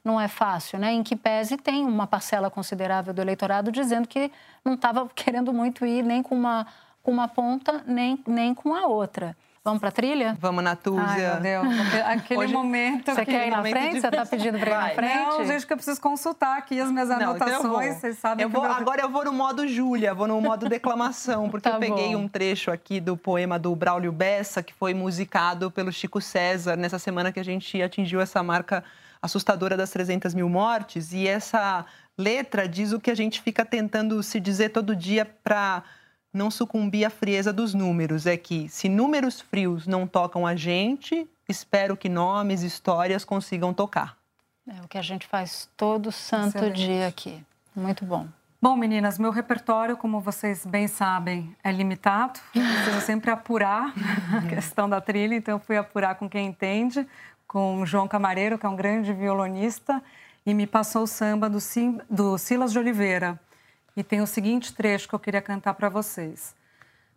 não 0.04 0.20
é 0.20 0.28
fácil, 0.28 0.78
né? 0.78 0.92
Em 0.92 1.02
que 1.02 1.16
pese 1.16 1.56
tem 1.56 1.84
uma 1.84 2.06
parcela 2.06 2.50
considerável 2.50 3.12
do 3.12 3.20
eleitorado 3.20 3.72
dizendo 3.72 4.06
que 4.06 4.30
não 4.64 4.74
estava 4.74 5.08
querendo 5.14 5.52
muito 5.52 5.84
ir 5.86 6.04
nem 6.04 6.22
com 6.22 6.34
uma, 6.34 6.66
com 7.02 7.10
uma 7.10 7.28
ponta, 7.28 7.82
nem, 7.86 8.22
nem 8.26 8.54
com 8.54 8.74
a 8.74 8.86
outra. 8.86 9.36
Vamos 9.62 9.78
para 9.78 9.90
a 9.90 9.92
trilha? 9.92 10.38
Vamos 10.40 10.64
na 10.64 10.74
Túzia. 10.74 11.34
Ai, 11.34 11.40
meu 11.40 11.62
Deus. 11.62 11.74
Aquele 12.06 12.40
Hoje... 12.40 12.52
momento 12.52 13.12
Você 13.12 13.26
que... 13.26 13.30
quer 13.30 13.48
ir 13.48 13.50
na 13.50 13.60
frente? 13.60 13.94
De... 13.94 14.00
Você 14.00 14.06
está 14.06 14.24
pedindo 14.24 14.58
para 14.58 14.70
ir 14.70 14.74
na 14.74 14.88
frente? 14.94 15.16
Não, 15.16 15.44
gente, 15.44 15.66
que 15.66 15.72
eu 15.74 15.76
preciso 15.76 16.00
consultar 16.00 16.56
aqui 16.56 16.80
as 16.80 16.90
minhas 16.90 17.10
anotações. 17.10 17.62
Não, 17.62 17.82
então 17.82 18.00
Vocês 18.00 18.18
sabem 18.18 18.42
eu 18.42 18.48
vou, 18.48 18.62
meu... 18.62 18.72
Agora 18.72 19.02
eu 19.02 19.10
vou 19.10 19.22
no 19.22 19.34
modo 19.34 19.68
Júlia, 19.68 20.14
vou 20.14 20.26
no 20.26 20.40
modo 20.40 20.66
declamação, 20.66 21.50
porque 21.50 21.68
tá 21.68 21.76
eu 21.76 21.80
peguei 21.80 22.14
bom. 22.14 22.22
um 22.22 22.28
trecho 22.28 22.70
aqui 22.70 23.00
do 23.00 23.18
poema 23.18 23.58
do 23.58 23.76
Braulio 23.76 24.12
Bessa, 24.12 24.62
que 24.62 24.72
foi 24.72 24.94
musicado 24.94 25.70
pelo 25.70 25.92
Chico 25.92 26.22
César, 26.22 26.74
nessa 26.74 26.98
semana 26.98 27.30
que 27.30 27.38
a 27.38 27.44
gente 27.44 27.82
atingiu 27.82 28.18
essa 28.18 28.42
marca 28.42 28.82
assustadora 29.20 29.76
das 29.76 29.90
300 29.90 30.34
mil 30.34 30.48
mortes. 30.48 31.12
E 31.12 31.28
essa 31.28 31.84
letra 32.16 32.66
diz 32.66 32.92
o 32.92 33.00
que 33.00 33.10
a 33.10 33.14
gente 33.14 33.42
fica 33.42 33.62
tentando 33.62 34.22
se 34.22 34.40
dizer 34.40 34.70
todo 34.70 34.96
dia 34.96 35.26
para 35.44 35.82
não 36.32 36.50
sucumbir 36.50 37.04
à 37.04 37.10
frieza 37.10 37.52
dos 37.52 37.74
números. 37.74 38.26
É 38.26 38.36
que 38.36 38.68
se 38.68 38.88
números 38.88 39.40
frios 39.40 39.86
não 39.86 40.06
tocam 40.06 40.46
a 40.46 40.54
gente, 40.54 41.28
espero 41.48 41.96
que 41.96 42.08
nomes, 42.08 42.62
histórias 42.62 43.24
consigam 43.24 43.74
tocar. 43.74 44.16
É 44.68 44.80
o 44.82 44.88
que 44.88 44.98
a 44.98 45.02
gente 45.02 45.26
faz 45.26 45.68
todo 45.76 46.12
santo 46.12 46.58
Excelente. 46.58 46.76
dia 46.76 47.06
aqui. 47.06 47.44
Muito 47.74 48.04
bom. 48.04 48.28
Bom, 48.62 48.76
meninas, 48.76 49.18
meu 49.18 49.30
repertório, 49.30 49.96
como 49.96 50.20
vocês 50.20 50.66
bem 50.66 50.86
sabem, 50.86 51.56
é 51.64 51.72
limitado. 51.72 52.38
Eu 52.54 52.62
preciso 52.62 53.00
sempre 53.00 53.30
apurar 53.30 53.92
a 54.36 54.46
questão 54.48 54.88
da 54.88 55.00
trilha, 55.00 55.34
então 55.34 55.54
eu 55.54 55.58
fui 55.58 55.78
apurar 55.78 56.16
com 56.16 56.28
quem 56.28 56.46
entende, 56.46 57.06
com 57.48 57.80
o 57.80 57.86
João 57.86 58.06
Camareiro, 58.06 58.58
que 58.58 58.66
é 58.66 58.68
um 58.68 58.76
grande 58.76 59.14
violonista, 59.14 60.02
e 60.44 60.52
me 60.52 60.66
passou 60.66 61.04
o 61.04 61.06
samba 61.06 61.48
do, 61.48 61.58
do 62.08 62.36
Silas 62.36 62.70
de 62.70 62.78
Oliveira 62.78 63.40
e 63.96 64.02
tem 64.02 64.20
o 64.20 64.26
seguinte 64.26 64.72
trecho 64.74 65.08
que 65.08 65.14
eu 65.14 65.18
queria 65.18 65.42
cantar 65.42 65.74
para 65.74 65.88
vocês. 65.88 66.54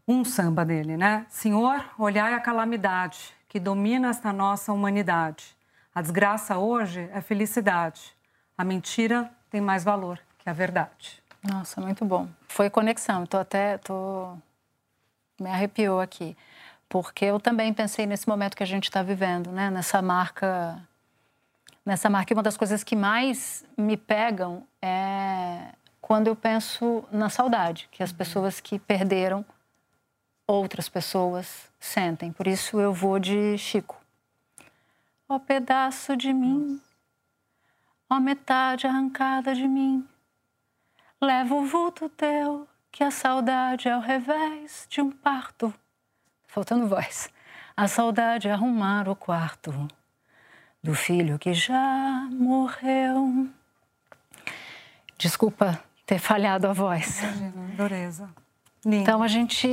Um 0.08 0.26
samba 0.26 0.66
dele, 0.66 0.98
né? 0.98 1.26
Senhor, 1.30 1.84
olhai 1.98 2.34
a 2.34 2.40
calamidade 2.40 3.34
que 3.48 3.60
domina 3.60 4.10
esta 4.10 4.34
nossa 4.34 4.74
humanidade. 4.74 5.56
A 5.94 6.02
desgraça 6.02 6.58
hoje 6.58 7.08
é 7.14 7.22
felicidade. 7.22 8.14
A 8.58 8.64
mentira 8.64 9.32
tem 9.50 9.62
mais 9.62 9.84
valor 9.84 10.20
que 10.40 10.50
a 10.50 10.54
verdade. 10.54 11.22
Nossa, 11.44 11.80
muito 11.80 12.04
bom. 12.04 12.28
Foi 12.48 12.70
conexão. 12.70 13.26
Tô 13.26 13.38
até 13.38 13.78
tô 13.78 14.36
me 15.40 15.50
arrepiou 15.50 16.00
aqui, 16.00 16.36
porque 16.90 17.26
eu 17.26 17.40
também 17.40 17.74
pensei 17.74 18.06
nesse 18.06 18.28
momento 18.28 18.56
que 18.56 18.64
a 18.64 18.68
gente 18.68 18.86
está 18.86 19.04
vivendo, 19.04 19.52
né? 19.52 19.70
Nessa 19.70 20.02
marca, 20.02 20.82
nessa 21.86 22.10
marca. 22.10 22.34
E 22.34 22.36
uma 22.36 22.44
das 22.44 22.58
coisas 22.58 22.84
que 22.84 22.96
mais 22.96 23.64
me 23.78 23.98
pegam 23.98 24.66
é 24.82 25.70
quando 26.04 26.28
eu 26.28 26.36
penso 26.36 27.06
na 27.10 27.30
saudade 27.30 27.88
que 27.90 28.04
as 28.04 28.12
uhum. 28.12 28.18
pessoas 28.18 28.60
que 28.60 28.78
perderam 28.78 29.46
outras 30.46 30.90
pessoas 30.90 31.72
sentem. 31.80 32.30
Por 32.30 32.46
isso 32.46 32.78
eu 32.78 32.94
vou 32.94 33.18
de 33.18 33.58
Chico. 33.58 33.98
Ó 35.30 35.40
pedaço 35.40 36.18
de 36.18 36.34
mim, 36.34 36.82
ó 38.10 38.20
metade 38.20 38.86
arrancada 38.86 39.56
de 39.56 39.66
mim, 39.66 40.06
leva 41.22 41.56
o 41.56 41.66
vulto 41.66 42.10
teu, 42.10 42.68
que 42.92 43.02
a 43.02 43.10
saudade 43.10 43.88
é 43.88 43.96
o 43.96 44.02
revés 44.02 44.86
de 44.90 45.00
um 45.00 45.10
parto. 45.10 45.74
Faltando 46.46 46.86
voz. 46.86 47.30
A 47.78 47.88
saudade 47.88 48.50
é 48.50 48.52
arrumar 48.52 49.08
o 49.08 49.16
quarto 49.16 49.88
do 50.84 50.94
filho 50.94 51.40
que 51.40 51.54
já 51.54 52.28
morreu. 52.30 53.50
Desculpa 55.18 55.82
ter 56.06 56.20
falhado 56.20 56.68
a 56.68 56.74
voz. 56.74 57.22
Dureza. 57.76 58.30
Então 58.86 59.24
a 59.24 59.28
gente 59.28 59.68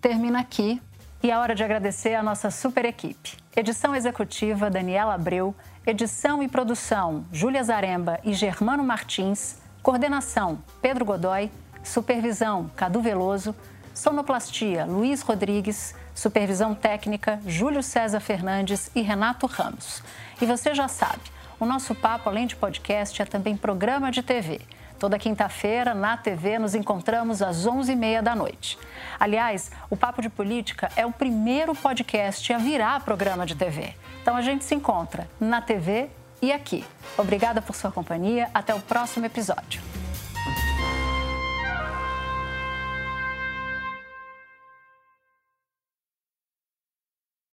termina 0.00 0.40
aqui 0.40 0.80
e 1.22 1.30
é 1.30 1.38
hora 1.38 1.54
de 1.54 1.62
agradecer 1.62 2.14
a 2.14 2.22
nossa 2.22 2.50
super 2.50 2.84
equipe. 2.84 3.36
Edição 3.54 3.94
executiva 3.94 4.70
Daniela 4.70 5.14
Abreu, 5.14 5.54
edição 5.86 6.42
e 6.42 6.48
produção 6.48 7.24
Júlia 7.30 7.62
Zaremba 7.62 8.18
e 8.24 8.32
Germano 8.32 8.82
Martins, 8.82 9.58
coordenação 9.82 10.62
Pedro 10.80 11.04
Godoy, 11.04 11.50
supervisão 11.84 12.70
Cadu 12.74 13.00
Veloso, 13.02 13.54
sonoplastia 13.94 14.86
Luiz 14.86 15.20
Rodrigues, 15.20 15.94
supervisão 16.14 16.74
técnica 16.74 17.40
Júlio 17.46 17.82
César 17.82 18.20
Fernandes 18.20 18.90
e 18.94 19.02
Renato 19.02 19.46
Ramos. 19.46 20.02
E 20.40 20.46
você 20.46 20.74
já 20.74 20.88
sabe, 20.88 21.22
o 21.60 21.66
nosso 21.66 21.94
papo, 21.94 22.28
além 22.28 22.46
de 22.46 22.56
podcast, 22.56 23.20
é 23.20 23.24
também 23.24 23.56
programa 23.56 24.10
de 24.10 24.22
TV. 24.22 24.60
Toda 25.02 25.18
quinta-feira, 25.18 25.94
na 25.94 26.16
TV, 26.16 26.60
nos 26.60 26.76
encontramos 26.76 27.42
às 27.42 27.66
11h30 27.66 28.22
da 28.22 28.36
noite. 28.36 28.78
Aliás, 29.18 29.68
o 29.90 29.96
Papo 29.96 30.22
de 30.22 30.28
Política 30.28 30.92
é 30.94 31.04
o 31.04 31.10
primeiro 31.10 31.74
podcast 31.74 32.52
a 32.52 32.58
virar 32.58 33.00
programa 33.00 33.44
de 33.44 33.56
TV. 33.56 33.94
Então 34.22 34.36
a 34.36 34.42
gente 34.42 34.64
se 34.64 34.76
encontra 34.76 35.28
na 35.40 35.60
TV 35.60 36.08
e 36.40 36.52
aqui. 36.52 36.84
Obrigada 37.18 37.60
por 37.60 37.74
sua 37.74 37.90
companhia. 37.90 38.48
Até 38.54 38.72
o 38.76 38.78
próximo 38.78 39.26
episódio. 39.26 39.82